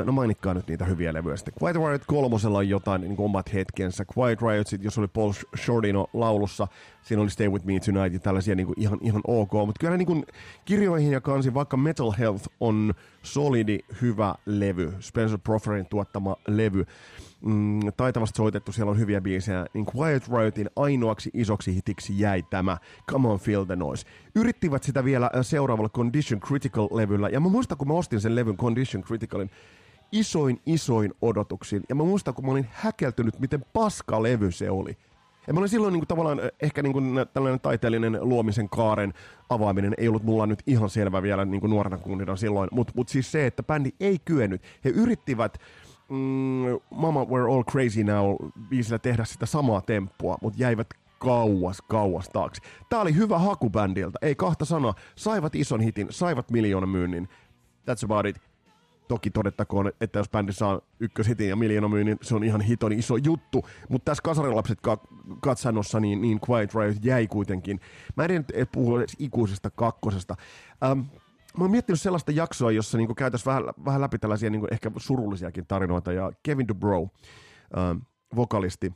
No 0.04 0.12
mainitkaa 0.12 0.54
nyt 0.54 0.68
niitä 0.68 0.84
hyviä 0.84 1.14
levyjä 1.14 1.36
sitten. 1.36 1.54
Quiet 1.62 1.76
Riot 1.76 2.02
kolmosella 2.06 2.58
on 2.58 2.68
jotain 2.68 3.00
niin 3.00 3.16
kuin 3.16 3.24
omat 3.24 3.52
hetkensä. 3.54 4.04
Quiet 4.18 4.42
Riot, 4.42 4.66
sit, 4.66 4.84
jos 4.84 4.98
oli 4.98 5.08
Paul 5.08 5.32
Shordino 5.64 6.06
laulussa, 6.12 6.68
siinä 7.02 7.22
oli 7.22 7.30
Stay 7.30 7.48
With 7.48 7.66
Me 7.66 7.80
Tonight 7.80 8.12
ja 8.12 8.18
tällaisia 8.18 8.54
niin 8.54 8.66
kuin 8.66 8.80
ihan, 8.80 8.98
ihan 9.02 9.22
ok. 9.26 9.52
Mutta 9.52 9.80
kyllä 9.80 9.96
niin 9.96 10.06
kuin 10.06 10.26
kirjoihin 10.64 11.12
ja 11.12 11.20
kansi, 11.20 11.54
vaikka 11.54 11.76
Metal 11.76 12.12
Health 12.18 12.48
on 12.60 12.94
solidi, 13.22 13.78
hyvä 14.02 14.34
levy, 14.46 14.94
Spencer 15.00 15.38
Proferin 15.38 15.86
tuottama 15.86 16.36
levy, 16.48 16.86
mm, 17.46 17.80
taitavasti 17.96 18.36
soitettu, 18.36 18.72
siellä 18.72 18.90
on 18.90 18.98
hyviä 18.98 19.20
biisejä, 19.20 19.66
niin 19.74 19.86
Quiet 19.96 20.28
Riotin 20.28 20.70
ainoaksi 20.76 21.30
isoksi 21.34 21.74
hitiksi 21.74 22.20
jäi 22.20 22.42
tämä 22.42 22.78
Come 23.10 23.28
on 23.28 23.38
Feel 23.38 23.64
the 23.64 23.76
Noise. 23.76 24.06
Yrittivät 24.34 24.82
sitä 24.82 25.04
vielä 25.04 25.30
seuraavalla 25.42 25.88
Condition 25.88 26.40
Critical-levyllä, 26.40 27.28
ja 27.28 27.40
mä 27.40 27.48
muistan, 27.48 27.78
kun 27.78 27.88
mä 27.88 27.94
ostin 27.94 28.20
sen 28.20 28.34
levyn 28.34 28.56
Condition 28.56 29.02
Criticalin, 29.02 29.50
isoin 30.12 30.60
isoin 30.66 31.14
odotuksin. 31.22 31.82
Ja 31.88 31.94
mä 31.94 32.04
muistan, 32.04 32.34
kun 32.34 32.44
mä 32.44 32.52
olin 32.52 32.66
häkeltynyt, 32.72 33.40
miten 33.40 33.64
paska 33.72 34.22
levy 34.22 34.52
se 34.52 34.70
oli. 34.70 34.96
Ja 35.46 35.54
mä 35.54 35.60
olin 35.60 35.68
silloin 35.68 35.92
niin 35.92 36.00
kuin, 36.00 36.08
tavallaan 36.08 36.40
ehkä 36.62 36.82
niin 36.82 36.92
kuin, 36.92 37.26
tällainen 37.32 37.60
taiteellinen 37.60 38.18
luomisen 38.20 38.68
kaaren 38.68 39.14
avaaminen 39.48 39.94
ei 39.98 40.08
ollut 40.08 40.22
mulla 40.22 40.46
nyt 40.46 40.62
ihan 40.66 40.90
selvä 40.90 41.22
vielä 41.22 41.44
niin 41.44 41.60
kuin 41.60 41.70
nuorena 41.70 41.98
kunnina 41.98 42.36
silloin, 42.36 42.68
mutta 42.72 42.92
mut 42.96 43.08
siis 43.08 43.32
se, 43.32 43.46
että 43.46 43.62
bändi 43.62 43.90
ei 44.00 44.18
kyennyt. 44.24 44.62
He 44.84 44.90
yrittivät 44.90 45.58
mm, 46.14 46.80
Mama 46.90 47.24
We're 47.24 47.52
All 47.52 47.64
Crazy 47.64 48.04
Now 48.04 48.36
biisillä 48.68 48.98
tehdä 48.98 49.24
sitä 49.24 49.46
samaa 49.46 49.80
temppua, 49.80 50.38
mutta 50.42 50.62
jäivät 50.62 50.86
kauas, 51.18 51.82
kauas 51.82 52.28
taakse. 52.28 52.62
Tää 52.88 53.00
oli 53.00 53.14
hyvä 53.14 53.38
haku 53.38 53.70
bändiltä, 53.70 54.18
ei 54.22 54.34
kahta 54.34 54.64
sanoa. 54.64 54.94
Saivat 55.16 55.54
ison 55.54 55.80
hitin, 55.80 56.06
saivat 56.10 56.50
miljoonan 56.50 56.88
myynnin. 56.88 57.28
That's 57.90 58.04
about 58.04 58.26
it. 58.26 58.36
Toki 59.08 59.30
todettakoon, 59.30 59.92
että 60.00 60.18
jos 60.18 60.30
bändi 60.30 60.52
saa 60.52 60.80
ykköshitin 61.00 61.48
ja 61.48 61.56
myynnin, 61.56 62.18
se 62.22 62.34
on 62.34 62.44
ihan 62.44 62.60
hiton 62.60 62.92
iso 62.92 63.16
juttu. 63.16 63.68
Mutta 63.88 64.10
tässä 64.10 64.22
kasarilapset 64.22 64.80
ka- 64.80 65.06
katsannossa, 65.40 66.00
niin, 66.00 66.22
niin 66.22 66.40
Quiet 66.50 66.74
Riot 66.74 67.04
jäi 67.04 67.26
kuitenkin. 67.26 67.80
Mä 68.16 68.24
en 68.24 68.30
nyt 68.30 68.70
puhu 68.72 68.96
edes 68.96 69.16
ikuisesta 69.18 69.70
kakkosesta. 69.70 70.36
Ähm, 70.84 71.00
mä 71.58 71.64
oon 71.64 71.70
miettinyt 71.70 72.00
sellaista 72.00 72.32
jaksoa, 72.32 72.72
jossa 72.72 72.98
niin 72.98 73.14
käytäisiin 73.14 73.46
vähän, 73.46 73.64
vähän 73.84 74.00
läpi 74.00 74.18
tällaisia 74.18 74.50
niin 74.50 74.72
ehkä 74.72 74.90
surullisiakin 74.96 75.66
tarinoita. 75.66 76.12
Ja 76.12 76.32
Kevin 76.42 76.68
DuBrow, 76.68 77.06
ähm, 77.78 77.98
vokalisti, 78.36 78.92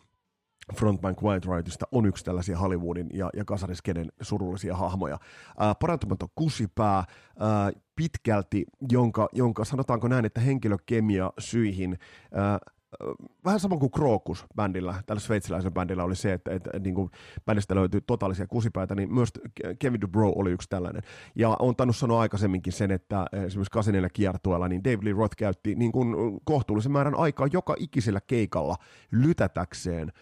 frontman 0.75 1.16
Quiet 1.25 1.47
Riotista 1.47 1.87
on 1.92 2.07
yksi 2.07 2.25
tällaisia 2.25 2.59
Hollywoodin 2.59 3.07
ja, 3.12 3.31
ja 3.37 3.44
kasariskenen 3.44 4.12
surullisia 4.21 4.77
hahmoja. 4.77 5.18
Ää, 5.59 5.75
parantumaton 5.75 6.29
kusipää, 6.35 7.05
ää, 7.38 7.73
pitkälti, 7.97 8.64
jonka, 8.92 9.29
jonka 9.33 9.64
sanotaanko 9.64 10.09
näin, 10.09 10.25
että 10.25 10.40
henkilökemia 10.40 11.33
syihin 11.38 11.99
ää, 12.33 12.59
vähän 13.44 13.61
sama 13.61 13.77
kuin 13.77 13.90
Krokus 13.90 14.44
bändillä, 14.57 14.94
tällä 15.07 15.20
sveitsiläisen 15.20 15.72
bändillä 15.72 16.05
oli 16.05 16.16
se, 16.16 16.33
että, 16.33 16.51
että, 16.51 16.70
että 16.74 16.87
niin 16.87 16.94
kuin 16.94 17.11
bändistä 17.46 17.74
löytyi 17.74 18.01
totaalisia 18.01 18.46
kusipäitä, 18.46 18.94
niin 18.94 19.14
myös 19.14 19.29
Kevin 19.79 20.01
DuBrow 20.01 20.33
oli 20.35 20.51
yksi 20.51 20.68
tällainen. 20.68 21.03
Ja 21.35 21.57
on 21.59 21.77
tainnut 21.77 21.96
sanoa 21.96 22.20
aikaisemminkin 22.20 22.72
sen, 22.72 22.90
että 22.90 23.27
esimerkiksi 23.33 23.70
84 23.70 24.09
kiertueella, 24.09 24.68
niin 24.68 24.85
Dave 24.85 25.05
Lee 25.05 25.12
Roth 25.12 25.37
käytti 25.37 25.74
niin 25.74 25.92
kuin 25.92 26.40
kohtuullisen 26.44 26.92
määrän 26.92 27.18
aikaa 27.18 27.46
joka 27.53 27.74
ikisellä 27.79 28.20
keikalla 28.27 28.77
lytätäkseen 29.12 30.12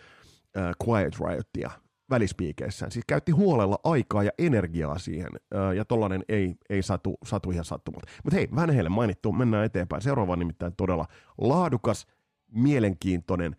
äh, 0.57 0.75
Quiet 0.89 1.15
Riotia 1.21 1.71
välispiikeissään. 2.11 2.91
Siis 2.93 3.05
käytti 3.09 3.33
huolella 3.33 3.79
aikaa 3.85 4.23
ja 4.23 4.31
energiaa 4.39 4.99
siihen, 4.99 5.31
ja 5.77 5.85
tollanen 5.85 6.25
ei, 6.29 6.55
ei 6.71 6.83
satu, 6.83 7.19
satu 7.25 7.51
ihan 7.51 7.65
sattumalta. 7.65 8.07
Mutta 8.25 8.37
hei, 8.37 8.49
vähän 8.55 8.71
heille 8.71 8.89
mainittu, 8.89 9.33
mennään 9.33 9.65
eteenpäin. 9.65 10.03
Seuraava 10.03 10.33
on 10.33 10.39
nimittäin 10.39 10.77
todella 10.77 11.07
laadukas, 11.39 12.07
mielenkiintoinen, 12.53 13.57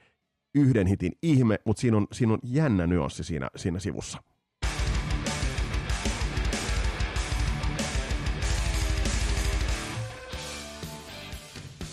yhden 0.56 0.88
hitin 0.88 1.12
ihme, 1.22 1.60
mutta 1.66 1.82
siinä 1.82 1.98
on, 1.98 2.08
siinä 2.12 2.34
on 2.34 2.40
jännä 2.44 2.88
nyanssi 2.88 3.24
siinä, 3.24 3.50
siinä 3.56 3.80
sivussa. 3.80 4.24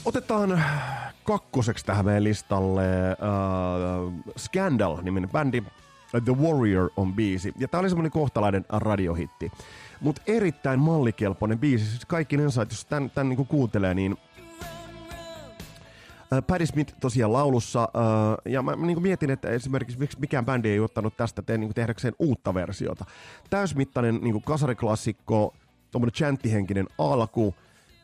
Otetaan 0.04 0.62
kakkoseksi 1.24 1.86
tähän 1.86 2.04
meidän 2.04 2.24
listalle 2.24 2.82
uh, 3.12 4.34
Scandal-niminen 4.38 5.30
bändi. 5.30 5.62
The 6.24 6.32
Warrior 6.32 6.90
on 6.96 7.14
biisi. 7.14 7.52
Ja 7.58 7.68
tää 7.68 7.80
oli 7.80 7.88
semmonen 7.88 8.10
kohtalainen 8.10 8.64
radiohitti. 8.68 9.52
Mutta 10.00 10.22
erittäin 10.26 10.80
mallikelpoinen 10.80 11.58
biisi. 11.58 11.86
Siis 11.86 12.04
kaikki 12.04 12.36
että 12.36 12.74
jos 12.74 12.84
tän, 12.84 13.10
tän 13.10 13.28
niinku 13.28 13.44
kuuntelee, 13.44 13.94
niin 13.94 14.16
Paddy 16.46 16.66
Smith 16.66 16.94
tosiaan 17.00 17.32
laulussa, 17.32 17.88
uh, 17.94 18.52
ja 18.52 18.62
mä 18.62 18.76
niin 18.76 19.02
mietin, 19.02 19.30
että 19.30 19.48
esimerkiksi 19.48 19.98
miksi 19.98 20.20
mikään 20.20 20.44
bändi 20.44 20.68
ei 20.68 20.80
ottanut 20.80 21.16
tästä 21.16 21.42
te, 21.42 21.58
niin 21.58 21.74
tehdäkseen 21.74 22.14
uutta 22.18 22.54
versiota. 22.54 23.04
Täysmittainen 23.50 24.18
niin 24.22 24.42
kasariklassikko, 24.42 25.54
tuommoinen 25.90 26.14
chanttihenkinen 26.14 26.86
alku, 26.98 27.54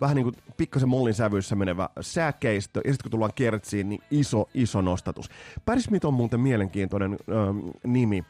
vähän 0.00 0.16
niin 0.16 0.24
kuin 0.24 0.36
pikkasen 0.56 0.88
mollin 0.88 1.14
sävyissä 1.14 1.56
menevä 1.56 1.88
säkeistö, 2.00 2.80
ja 2.84 2.92
sitten 2.92 3.04
kun 3.04 3.10
tullaan 3.10 3.34
kertsiin, 3.34 3.88
niin 3.88 4.02
iso, 4.10 4.48
iso 4.54 4.80
nostatus. 4.80 5.28
Paris 5.64 5.84
Smith 5.84 6.06
on 6.06 6.14
muuten 6.14 6.40
mielenkiintoinen 6.40 7.12
ähm, 7.12 7.68
nimi. 7.84 8.24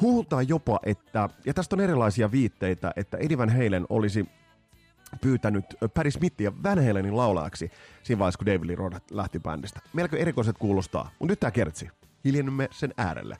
Huhutaan 0.00 0.48
jopa, 0.48 0.80
että, 0.82 1.28
ja 1.44 1.54
tästä 1.54 1.76
on 1.76 1.80
erilaisia 1.80 2.30
viitteitä, 2.30 2.92
että 2.96 3.16
Eddie 3.16 3.38
Van 3.38 3.50
Halen 3.50 3.86
olisi 3.88 4.28
pyytänyt 5.20 5.64
Paris 5.94 6.14
Smithia 6.14 6.52
Van 6.62 6.86
Halenin 6.86 7.16
laulajaksi 7.16 7.70
siinä 8.02 8.18
vaiheessa, 8.18 8.38
kun 8.38 8.46
David 8.46 8.66
Lee 8.66 8.76
Roth 8.76 9.00
lähti 9.10 9.40
bändistä. 9.40 9.80
Melko 9.92 10.16
erikoiset 10.16 10.58
kuulostaa, 10.58 11.10
mutta 11.18 11.32
nyt 11.32 11.40
tämä 11.40 11.50
kertsi. 11.50 11.90
Hiljennymme 12.24 12.68
sen 12.72 12.94
äärelle. 12.96 13.36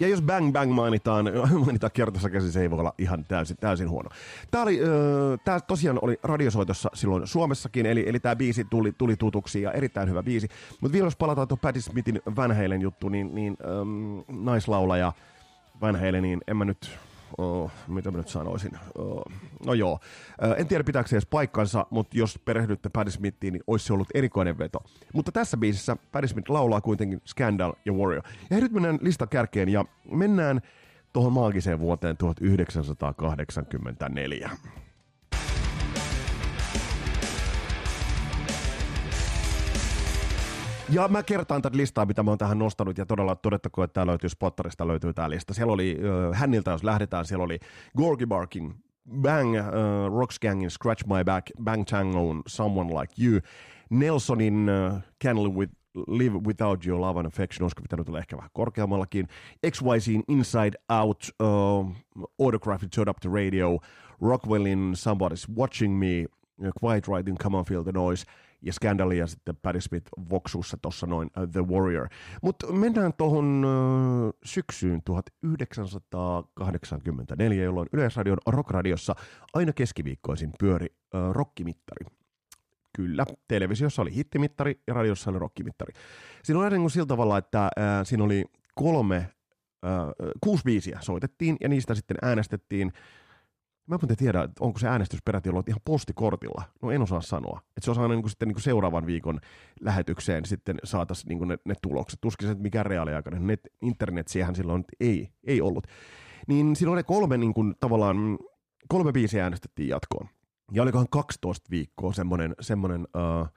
Ja 0.00 0.08
jos 0.08 0.22
Bang 0.22 0.52
Bang 0.52 0.72
mainitaan, 0.72 1.24
mainitaan 1.64 1.90
kertossa 1.92 2.30
käsi, 2.30 2.52
se 2.52 2.60
ei 2.60 2.70
voi 2.70 2.80
olla 2.80 2.94
ihan 2.98 3.24
täysin, 3.24 3.56
täysin 3.56 3.90
huono. 3.90 4.10
Tämä, 4.50 4.62
oli, 4.62 4.80
tämä 5.44 5.60
tosiaan 5.60 5.98
oli 6.02 6.18
radiosoitossa 6.22 6.90
silloin 6.94 7.26
Suomessakin, 7.26 7.86
eli, 7.86 8.08
eli 8.08 8.20
tämä 8.20 8.36
biisi 8.36 8.64
tuli, 8.64 8.92
tuli 8.92 9.16
tutuksi 9.16 9.62
ja 9.62 9.72
erittäin 9.72 10.08
hyvä 10.08 10.22
biisi. 10.22 10.48
Mutta 10.80 10.92
vielä 10.92 11.06
jos 11.06 11.16
palataan 11.16 11.48
tuon 11.48 11.58
Patti 11.58 11.80
Smithin 11.80 12.22
Van 12.36 12.56
Halen 12.56 12.80
juttu, 12.80 13.08
niin, 13.08 13.34
niin 13.34 13.56
ähm, 13.64 14.44
naislaulaja 14.44 15.12
Halen, 15.80 16.22
niin 16.22 16.40
en 16.48 16.56
mä 16.56 16.64
nyt 16.64 16.98
oh, 17.38 17.70
mitä 17.88 18.10
mä 18.10 18.18
nyt 18.18 18.28
sanoisin, 18.28 18.72
oh, 18.94 19.22
no 19.66 19.74
joo, 19.74 20.00
en 20.56 20.66
tiedä 20.66 20.84
pitääkö 20.84 21.08
se 21.08 21.16
edes 21.16 21.26
paikkansa, 21.26 21.86
mutta 21.90 22.18
jos 22.18 22.38
perehdytte 22.44 22.88
Patti 22.88 23.10
Smithiin, 23.10 23.52
niin 23.52 23.62
olisi 23.66 23.86
se 23.86 23.92
ollut 23.92 24.08
erikoinen 24.14 24.58
veto. 24.58 24.78
Mutta 25.14 25.32
tässä 25.32 25.56
biisissä 25.56 25.96
Patti 26.12 26.28
Smith 26.28 26.50
laulaa 26.50 26.80
kuitenkin 26.80 27.20
Scandal 27.26 27.72
ja 27.84 27.92
Warrior. 27.92 28.22
Ja 28.50 28.60
nyt 28.60 28.72
mennään 28.72 28.98
listan 29.02 29.28
kärkeen 29.28 29.68
ja 29.68 29.84
mennään 30.10 30.60
tuohon 31.12 31.32
maagiseen 31.32 31.80
vuoteen 31.80 32.16
1984. 32.16 34.50
Ja 40.90 41.08
mä 41.08 41.22
kertaan 41.22 41.62
tätä 41.62 41.76
listaa, 41.76 42.06
mitä 42.06 42.22
mä 42.22 42.30
oon 42.30 42.38
tähän 42.38 42.58
nostanut, 42.58 42.98
ja 42.98 43.06
todella 43.06 43.36
todettakoon, 43.36 43.84
että 43.84 43.94
tää 43.94 44.06
löytyy 44.06 44.28
Spotterista, 44.30 44.86
löytyy 44.86 45.12
tää 45.12 45.30
lista. 45.30 45.54
Siellä 45.54 45.72
oli, 45.72 45.98
uh, 45.98 46.34
hänniltä 46.36 46.70
jos 46.70 46.84
lähdetään, 46.84 47.24
siellä 47.24 47.44
oli 47.44 47.58
Gorky 47.96 48.26
Barkin, 48.26 48.74
Bang, 49.20 49.50
uh, 49.50 50.18
Rocksgangin 50.18 50.70
Scratch 50.70 51.06
My 51.06 51.24
Back, 51.24 51.46
Bang 51.64 51.84
Tangoon 51.84 52.42
Someone 52.46 53.00
Like 53.00 53.14
You, 53.24 53.40
Nelsonin 53.90 54.68
uh, 54.70 55.00
Can 55.24 55.42
Live, 55.42 55.54
with, 55.54 55.72
Live 56.08 56.38
Without 56.46 56.86
Your 56.86 57.00
Love 57.00 57.20
and 57.20 57.26
Affection, 57.26 57.64
olisiko 57.64 57.82
pitänyt 57.82 58.08
olla 58.08 58.18
ehkä 58.18 58.36
vähän 58.36 58.50
korkeammallakin, 58.52 59.26
XYZin 59.70 60.22
Inside 60.28 60.78
Out, 61.00 61.28
uh, 61.42 61.92
Autography 62.44 62.88
Turn 62.88 63.08
Up 63.08 63.16
the 63.20 63.30
Radio, 63.30 63.78
Rockwellin 64.22 64.94
Somebody's 64.94 65.54
Watching 65.56 65.98
Me, 65.98 66.26
Quiet 66.80 67.28
in 67.28 67.36
Come 67.42 67.56
On 67.56 67.64
Feel 67.64 67.82
the 67.82 67.92
Noise, 67.92 68.24
ja 68.62 68.72
Scandal 68.72 69.10
ja 69.10 69.26
sitten 69.26 69.56
Patti 69.56 69.80
Smith 69.80 70.08
Voxussa 70.30 70.78
tuossa 70.82 71.06
noin 71.06 71.30
uh, 71.38 71.48
The 71.52 71.62
Warrior. 71.62 72.08
Mutta 72.42 72.72
mennään 72.72 73.12
tuohon 73.12 73.64
uh, 73.64 73.70
syksyyn 74.44 75.02
1984, 75.04 77.64
jolloin 77.64 77.88
Yleisradion 77.92 78.38
rockradiossa 78.46 79.14
aina 79.54 79.72
keskiviikkoisin 79.72 80.52
pyöri 80.58 80.86
rockimittari. 81.32 82.06
Kyllä, 82.96 83.26
televisiossa 83.48 84.02
oli 84.02 84.14
hittimittari 84.14 84.80
ja 84.86 84.94
radiossa 84.94 85.30
oli 85.30 85.38
rockimittari. 85.38 85.92
Siinä 86.42 86.60
oli 86.60 86.78
niin 86.78 86.90
sillä 86.90 87.06
tavalla, 87.06 87.38
että 87.38 87.64
äh, 87.64 87.70
siinä 88.04 88.24
oli 88.24 88.44
kolme, 88.74 89.16
äh, 89.16 89.28
kuusi 90.40 90.62
biisiä 90.64 90.98
soitettiin 91.00 91.56
ja 91.60 91.68
niistä 91.68 91.94
sitten 91.94 92.16
äänestettiin 92.22 92.92
Mä 93.86 93.98
en 94.10 94.16
tiedä, 94.16 94.48
onko 94.60 94.78
se 94.78 94.88
äänestys 94.88 95.22
peräti 95.24 95.48
ollut 95.48 95.68
ihan 95.68 95.80
postikortilla. 95.84 96.62
No 96.82 96.90
en 96.90 97.02
osaa 97.02 97.20
sanoa. 97.20 97.60
Että 97.68 97.84
se 97.84 97.90
on 97.90 97.98
aina 97.98 98.14
niin 98.14 98.30
sitten 98.30 98.48
niin 98.48 98.60
seuraavan 98.60 99.06
viikon 99.06 99.40
lähetykseen 99.80 100.44
sitten 100.44 100.78
saataisiin 100.84 101.38
niin 101.38 101.48
ne, 101.48 101.58
ne, 101.64 101.74
tulokset. 101.82 102.20
Tuskin 102.20 102.48
se, 102.48 102.52
että 102.52 102.62
mikä 102.62 102.82
reaaliaikainen. 102.82 103.46
Net, 103.46 103.60
internet 103.82 104.28
siihen 104.28 104.54
silloin 104.54 104.84
ei, 105.00 105.32
ei 105.44 105.60
ollut. 105.60 105.86
Niin 106.46 106.76
siinä 106.76 106.92
oli 106.92 107.02
kolme 107.02 107.38
niin 107.38 107.54
kuin, 107.54 107.74
tavallaan 107.80 108.38
kolme 108.88 109.12
biisiä 109.12 109.42
äänestettiin 109.42 109.88
jatkoon. 109.88 110.28
Ja 110.72 110.82
olikohan 110.82 111.08
12 111.10 111.70
viikkoa 111.70 112.12
semmoinen, 112.12 112.54
semmoinen, 112.60 113.00
uh, 113.00 113.48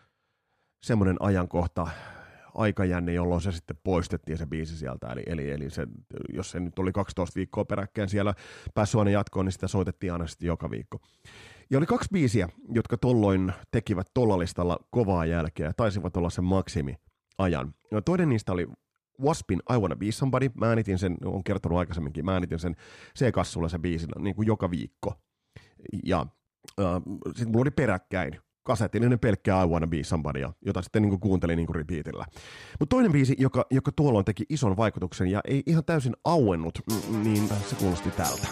semmoinen 0.83 1.15
ajankohta, 1.19 1.87
aikajänne, 2.55 3.13
jolloin 3.13 3.41
se 3.41 3.51
sitten 3.51 3.77
poistettiin 3.83 4.37
se 4.37 4.45
biisi 4.45 4.77
sieltä. 4.77 5.07
Eli, 5.07 5.23
eli, 5.25 5.51
eli 5.51 5.69
se, 5.69 5.87
jos 6.33 6.51
se 6.51 6.59
nyt 6.59 6.79
oli 6.79 6.91
12 6.91 7.35
viikkoa 7.35 7.65
peräkkäin 7.65 8.09
siellä 8.09 8.33
päässyt 8.73 8.99
aina 8.99 9.11
jatkoon, 9.11 9.45
niin 9.45 9.53
sitä 9.53 9.67
soitettiin 9.67 10.13
aina 10.13 10.27
sitten 10.27 10.47
joka 10.47 10.71
viikko. 10.71 10.99
Ja 11.69 11.77
oli 11.77 11.85
kaksi 11.85 12.09
biisiä, 12.13 12.49
jotka 12.69 12.97
tolloin 12.97 13.53
tekivät 13.71 14.07
tollalistalla 14.13 14.77
kovaa 14.89 15.25
jälkeä, 15.25 15.73
taisivat 15.77 16.17
olla 16.17 16.29
sen 16.29 16.43
maksimi 16.43 16.95
ajan. 17.37 17.73
No, 17.91 18.01
toinen 18.01 18.29
niistä 18.29 18.51
oli 18.51 18.67
Waspin 19.21 19.61
I 19.75 19.77
Wanna 19.77 19.95
Be 19.95 20.11
Somebody. 20.11 20.49
Mä 20.55 20.69
äänitin 20.69 20.97
sen, 20.97 21.17
on 21.25 21.43
kertonut 21.43 21.77
aikaisemminkin, 21.77 22.25
mä 22.25 22.33
äänitin 22.33 22.59
sen 22.59 22.75
C-kassulla 23.17 23.69
sen 23.69 23.81
biisin 23.81 24.09
niin 24.19 24.35
kuin 24.35 24.47
joka 24.47 24.71
viikko. 24.71 25.13
Ja 26.03 26.25
äh, 26.79 26.85
sitten 27.25 27.47
mulla 27.47 27.61
oli 27.61 27.71
peräkkäin 27.71 28.39
kasetillinen 28.63 29.19
pelkkää 29.19 29.63
I 29.63 29.67
Wanna 29.67 29.87
Be 29.87 30.03
Somebody, 30.03 30.49
jota 30.65 30.81
sitten 30.81 31.01
niin 31.01 31.09
kuin 31.09 31.19
kuuntelin 31.19 31.57
niin 31.57 31.67
kuin 31.67 31.75
repeatillä. 31.75 32.25
Mutta 32.79 32.95
toinen 32.95 33.11
biisi, 33.11 33.35
joka, 33.39 33.65
joka 33.71 33.91
tuolloin 33.91 34.25
teki 34.25 34.45
ison 34.49 34.77
vaikutuksen 34.77 35.27
ja 35.27 35.41
ei 35.47 35.63
ihan 35.65 35.85
täysin 35.85 36.13
auennut, 36.23 36.79
niin 37.23 37.49
se 37.69 37.75
kuulosti 37.75 38.11
tältä. 38.11 38.47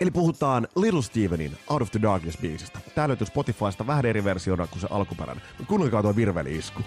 Eli 0.00 0.10
puhutaan 0.10 0.68
Little 0.76 1.02
Stevenin 1.02 1.56
Out 1.68 1.82
of 1.82 1.90
the 1.90 2.00
Darkness-biisistä. 2.02 2.78
Tää 2.94 3.08
löytyy 3.08 3.26
Spotifysta 3.26 3.86
vähän 3.86 4.06
eri 4.06 4.24
versiona 4.24 4.66
kuin 4.66 4.80
se 4.80 4.86
alkuperäinen. 4.90 5.44
Mutta 5.48 5.68
kuunnelkaa 5.68 6.02
tuo 6.02 6.16
virveli-isku. 6.16 6.82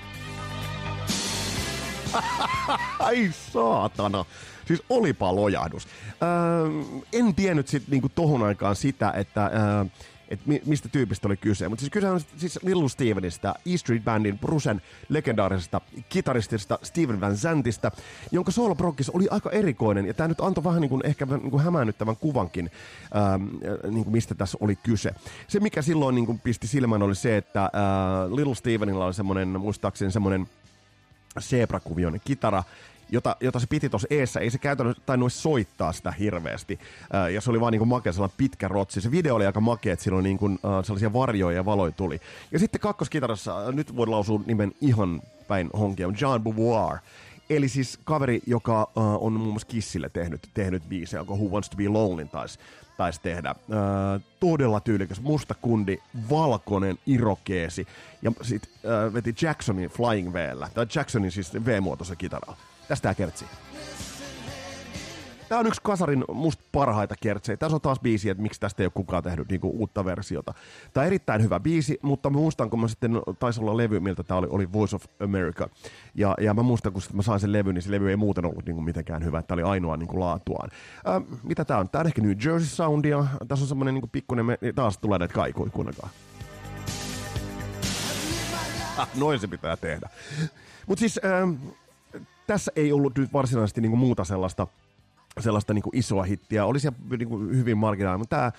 Ai 3.00 3.32
saatana. 3.54 4.26
Siis 4.66 4.84
olipa 4.90 5.36
lojahdus. 5.36 5.88
Öö, 6.24 6.70
en 7.14 7.36
tiennyt 7.36 7.68
sit 7.68 7.84
niinku 7.88 8.10
tohon 8.10 8.44
aikaan 8.44 8.76
sitä, 8.76 9.12
että 9.12 9.46
öö, 9.46 9.86
et 10.30 10.40
mi- 10.46 10.62
mistä 10.66 10.90
tyypistä 10.90 11.28
oli 11.28 11.38
kyse. 11.38 11.70
Mutta 11.70 11.82
siis 11.82 11.92
kyse 11.92 12.10
on 12.10 12.22
siis 12.38 12.60
Little 12.64 12.90
Stevenistä, 12.90 13.56
E 13.66 13.78
Street 13.78 14.04
Bandin 14.04 14.40
Brusen 14.40 14.82
legendaarisesta 15.10 15.82
kitaristista 16.10 16.80
Steven 16.84 17.22
Van 17.22 17.38
Zantista, 17.38 17.92
jonka 18.32 18.52
solo 18.52 18.76
oli 19.14 19.28
aika 19.32 19.50
erikoinen, 19.52 20.06
ja 20.06 20.14
tämä 20.14 20.28
nyt 20.28 20.42
antoi 20.42 20.64
vähän 20.64 20.82
niin 20.82 20.90
kuin 20.90 21.06
ehkä 21.06 21.26
niin 21.26 21.52
kuin 21.52 21.64
hämäännyttävän 21.64 22.18
kuvankin, 22.18 22.72
ähm, 23.16 23.44
niin 23.94 24.04
kuin 24.04 24.12
mistä 24.12 24.36
tässä 24.36 24.58
oli 24.62 24.76
kyse. 24.76 25.12
Se, 25.48 25.60
mikä 25.60 25.82
silloin 25.82 26.16
niin 26.16 26.26
kuin 26.26 26.40
pisti 26.40 26.68
silmään, 26.68 27.02
oli 27.02 27.16
se, 27.16 27.38
että 27.38 27.64
äh, 27.64 28.32
Little 28.36 28.56
Stevenilla 28.56 29.06
oli 29.06 29.14
semmoinen, 29.14 29.48
muistaakseni 29.48 30.12
semmoinen 30.12 30.48
zebrakuvioinen 31.40 32.22
kitara, 32.26 32.64
jota, 33.10 33.36
jota 33.40 33.60
se 33.60 33.68
piti 33.68 33.90
tuossa 33.90 34.08
eessä, 34.12 34.40
ei 34.40 34.50
se 34.50 34.58
käytännössä 34.58 35.04
tainnut 35.06 35.34
soittaa 35.34 35.94
sitä 35.94 36.12
hirveästi. 36.12 36.80
Ää, 37.14 37.30
ja 37.30 37.42
se 37.42 37.50
oli 37.50 37.62
vaan 37.62 37.72
niin 37.72 37.80
kuin 37.80 37.90
makea 37.90 38.14
sellainen 38.14 38.38
pitkä 38.38 38.68
rotsi. 38.68 39.02
Se 39.02 39.12
video 39.12 39.36
oli 39.36 39.46
aika 39.46 39.62
makea, 39.62 39.94
että 39.94 40.04
siinä 40.04 40.16
oli 40.18 40.24
niin 40.24 40.38
kuin, 40.38 40.54
äh, 40.54 40.86
sellaisia 40.86 41.14
varjoja 41.14 41.56
ja 41.56 41.66
valoja 41.66 41.92
tuli. 41.92 42.22
Ja 42.52 42.60
sitten 42.60 42.82
kakkoskitarassa, 42.82 43.72
nyt 43.72 43.96
voi 43.96 44.08
lausua 44.08 44.42
nimen 44.46 44.72
ihan 44.82 45.22
päin 45.48 45.70
honkia, 45.80 46.08
on 46.08 46.16
John 46.22 46.44
Beauvoir. 46.44 46.98
Eli 47.50 47.70
siis 47.70 48.00
kaveri, 48.04 48.42
joka 48.46 48.84
uh, 48.84 49.26
on 49.26 49.34
muun 49.34 49.50
muassa 49.50 49.68
Kissille 49.68 50.10
tehnyt, 50.10 50.50
tehnyt 50.54 50.84
biisejä, 50.90 51.22
onko 51.22 51.36
Who 51.36 51.46
Wants 51.46 51.70
to 51.70 51.78
be 51.78 51.88
Lonely 51.88 52.28
taisi 52.28 52.60
tais 52.98 53.20
tehdä. 53.20 53.52
Uh, 53.52 54.22
todella 54.40 54.80
tyylikäs, 54.80 55.22
musta 55.22 55.56
kundi, 55.62 55.98
valkoinen 56.30 56.98
irokeesi. 57.06 57.88
Ja 58.22 58.32
sitten 58.42 58.72
uh, 58.74 59.14
veti 59.14 59.36
Jacksonin 59.42 59.90
Flying 59.90 60.34
Vllä, 60.34 60.70
tai 60.74 60.86
Jacksonin 60.96 61.32
siis 61.32 61.54
V-muotoisen 61.54 62.18
kitaralla. 62.18 62.58
Tästä 62.88 63.14
kertsi. 63.14 63.46
Tämä 65.50 65.60
on 65.60 65.68
yksi 65.68 65.82
kasarin 65.84 66.26
musta 66.34 66.64
parhaita 66.72 67.16
kertsejä. 67.22 67.58
Tässä 67.58 67.76
on 67.76 67.82
taas 67.82 68.00
biisi, 68.00 68.30
että 68.30 68.44
miksi 68.44 68.60
tästä 68.60 68.84
ei 68.84 68.86
ole 68.86 68.92
kukaan 68.96 69.24
tehnyt 69.24 69.50
niinku 69.50 69.70
uutta 69.70 70.06
versiota. 70.06 70.54
Tämä 70.94 71.02
on 71.02 71.08
erittäin 71.08 71.44
hyvä 71.44 71.60
biisi, 71.60 72.00
mutta 72.02 72.30
mä 72.30 72.38
muistan, 72.38 72.70
kun 72.70 72.82
mä 72.82 72.88
sitten 72.88 73.22
taisi 73.40 73.62
olla 73.62 73.78
levy, 73.78 74.00
miltä 74.00 74.24
tämä 74.24 74.38
oli, 74.38 74.48
oli 74.50 74.74
Voice 74.74 74.96
of 74.96 75.06
America. 75.24 75.70
Ja, 76.16 76.36
ja 76.42 76.54
mä 76.54 76.62
muistan, 76.62 76.94
kun 76.94 77.02
mä 77.14 77.22
sain 77.22 77.40
sen 77.40 77.52
levy, 77.52 77.74
niin 77.74 77.82
se 77.82 77.92
levy 77.92 78.10
ei 78.10 78.16
muuten 78.16 78.46
ollut 78.46 78.66
niinku 78.66 78.82
mitenkään 78.82 79.26
hyvä. 79.26 79.44
Tämä 79.44 79.56
oli 79.56 79.72
ainoa 79.72 79.98
niinku 79.98 80.20
laatuaan. 80.20 80.70
Ää, 81.06 81.22
mitä 81.44 81.66
tämä 81.66 81.80
on? 81.80 81.90
Tämä 81.90 82.00
on 82.00 82.08
ehkä 82.08 82.22
New 82.22 82.38
Jersey 82.46 82.70
Soundia. 82.70 83.26
Tässä 83.48 83.64
on 83.64 83.68
semmoinen 83.68 83.94
niinku 83.94 84.10
pikkuinen, 84.12 84.46
me... 84.46 84.58
taas 84.76 84.98
tulee 84.98 85.20
näitä 85.20 85.34
kaikuja, 85.34 85.72
kuunnelkaa. 85.72 86.10
Ah, 88.98 89.10
noin 89.16 89.40
se 89.40 89.48
pitää 89.48 89.78
tehdä. 89.78 90.10
Mutta 90.88 91.00
siis... 91.00 91.20
Ähm, 91.26 91.54
tässä 92.48 92.72
ei 92.76 92.92
ollut 92.92 93.18
nyt 93.18 93.34
varsinaisesti 93.34 93.82
niin 93.82 93.92
kuin 93.92 94.00
muuta 94.00 94.24
sellaista, 94.24 94.68
sellaista 95.40 95.74
niin 95.74 95.84
kuin 95.84 95.98
isoa 95.98 96.24
hittiä. 96.24 96.66
Oli 96.66 96.80
se 96.80 96.92
niin 97.18 97.30
kuin 97.30 97.58
hyvin 97.58 97.78
marginaalinen, 97.78 98.20
mutta 98.20 98.36
tämä 98.36 98.52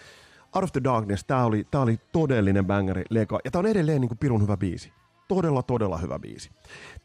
Out 0.54 0.64
of 0.64 0.72
the 0.72 0.80
Darkness, 0.84 1.24
tämä 1.24 1.44
oli, 1.44 1.66
tämä 1.70 1.82
oli 1.82 1.98
todellinen 2.12 2.66
bangeri 2.66 3.04
leka. 3.10 3.38
Ja 3.44 3.50
tämä 3.50 3.60
on 3.60 3.66
edelleen 3.66 4.00
niin 4.00 4.08
kuin 4.08 4.18
pirun 4.18 4.42
hyvä 4.42 4.56
biisi. 4.56 4.92
Todella, 5.28 5.62
todella 5.62 5.98
hyvä 5.98 6.18
biisi. 6.18 6.50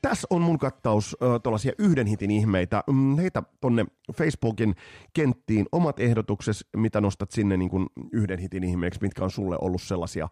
Tässä 0.01 0.27
on 0.29 0.41
mun 0.41 0.59
kattaus 0.59 1.17
äh, 1.21 1.75
yhden 1.77 2.07
hitin 2.07 2.31
ihmeitä. 2.31 2.83
Mm, 2.87 3.17
heitä 3.17 3.43
tonne 3.61 3.85
Facebookin 4.13 4.75
kenttiin 5.13 5.65
omat 5.71 5.99
ehdotukset, 5.99 6.55
mitä 6.77 7.01
nostat 7.01 7.31
sinne 7.31 7.57
niin 7.57 7.69
kuin 7.69 7.87
yhden 8.11 8.39
hitin 8.39 8.63
ihmeeksi, 8.63 8.99
mitkä 9.01 9.23
on 9.23 9.31
sulle 9.31 9.57
ollut 9.61 9.81
sellaisia 9.81 10.27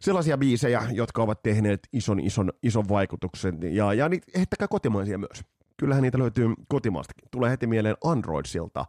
sellaisia 0.00 0.38
biisejä, 0.38 0.82
jotka 0.92 1.22
ovat 1.22 1.42
tehneet 1.42 1.80
ison, 1.92 2.20
ison, 2.20 2.52
ison 2.62 2.88
vaikutuksen. 2.88 3.58
Ja, 3.74 3.94
ja 3.94 4.08
niitä 4.08 4.26
heittäkää 4.36 4.68
kotimaisia 4.68 5.18
myös 5.18 5.42
kyllähän 5.82 6.02
niitä 6.02 6.18
löytyy 6.18 6.54
kotimaastakin. 6.68 7.28
Tulee 7.30 7.50
heti 7.50 7.66
mieleen 7.66 7.96
Androidsilta, 8.04 8.80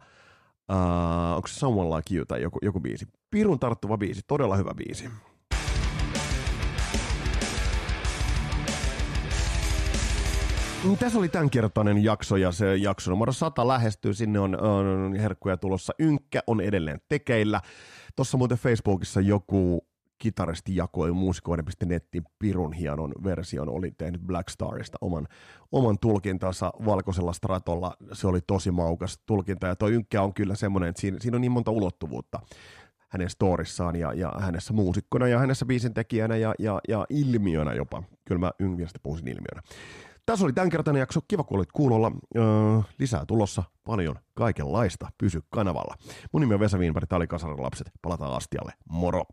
uh, 0.72 1.36
onko 1.36 1.48
se 1.48 1.54
Someone 1.54 1.96
Like 1.96 2.14
You 2.14 2.24
tai 2.24 2.42
joku, 2.42 2.58
joku 2.62 2.80
biisi. 2.80 3.06
Pirun 3.30 3.58
tarttuva 3.58 3.98
biisi, 3.98 4.20
todella 4.26 4.56
hyvä 4.56 4.70
biisi. 4.76 5.08
Mm, 10.84 10.96
tässä 10.96 11.18
oli 11.18 11.28
tämänkertainen 11.28 12.04
jakso 12.04 12.36
ja 12.36 12.52
se 12.52 12.76
jakso 12.76 13.10
numero 13.10 13.32
100 13.32 13.68
lähestyy. 13.68 14.14
Sinne 14.14 14.40
on, 14.40 14.60
on 14.60 15.16
herkkuja 15.16 15.56
tulossa. 15.56 15.92
Ynkkä 15.98 16.40
on 16.46 16.60
edelleen 16.60 17.00
tekeillä. 17.08 17.60
Tuossa 18.16 18.38
muuten 18.38 18.58
Facebookissa 18.58 19.20
joku 19.20 19.86
kitaristi 20.18 20.76
jakoi 20.76 21.12
muusikoiden.netin 21.12 22.24
pirun 22.38 22.72
hienon 22.72 23.12
version, 23.24 23.68
oli 23.68 23.90
tehnyt 23.90 24.20
Black 24.20 24.48
Starista 24.48 24.98
oman, 25.00 25.28
oman 25.72 25.98
tulkintansa 25.98 26.72
valkoisella 26.84 27.32
stratolla. 27.32 27.96
Se 28.12 28.26
oli 28.26 28.40
tosi 28.46 28.70
maukas 28.70 29.18
tulkinta 29.26 29.66
ja 29.66 29.76
toi 29.76 29.92
Ynkkä 29.92 30.22
on 30.22 30.34
kyllä 30.34 30.54
semmoinen, 30.54 30.88
että 30.88 31.00
siinä, 31.00 31.18
siinä 31.20 31.36
on 31.36 31.40
niin 31.40 31.52
monta 31.52 31.70
ulottuvuutta 31.70 32.40
hänen 33.08 33.30
storissaan 33.30 33.96
ja, 33.96 34.12
ja 34.12 34.32
hänessä 34.38 34.72
muusikkona 34.72 35.28
ja 35.28 35.38
hänessä 35.38 35.66
biisintekijänä 35.66 36.36
ja, 36.36 36.54
ja, 36.58 36.80
ja 36.88 37.06
ilmiönä 37.10 37.72
jopa. 37.72 38.02
Kyllä 38.24 38.38
mä 38.38 38.52
Yngviestä 38.58 38.98
puhuisin 39.02 39.28
ilmiönä. 39.28 39.62
Tässä 40.26 40.44
oli 40.44 40.52
tämänkertainen 40.52 41.00
jakso. 41.00 41.20
Kiva, 41.28 41.44
kun 41.44 41.56
olit 41.56 41.72
kuulolla. 41.72 42.12
Öö, 42.36 42.44
lisää 42.98 43.26
tulossa 43.26 43.62
paljon 43.84 44.16
kaikenlaista. 44.34 45.08
Pysy 45.18 45.40
kanavalla. 45.50 45.94
Mun 46.32 46.40
nimi 46.40 46.54
on 46.54 46.60
Vesa 46.60 46.78
Wienberg. 46.78 47.08
Tämä 47.08 47.16
oli 47.16 47.26
Kasarin 47.26 47.62
lapset. 47.62 47.90
Palataan 48.02 48.36
astialle. 48.36 48.72
Moro! 48.88 49.24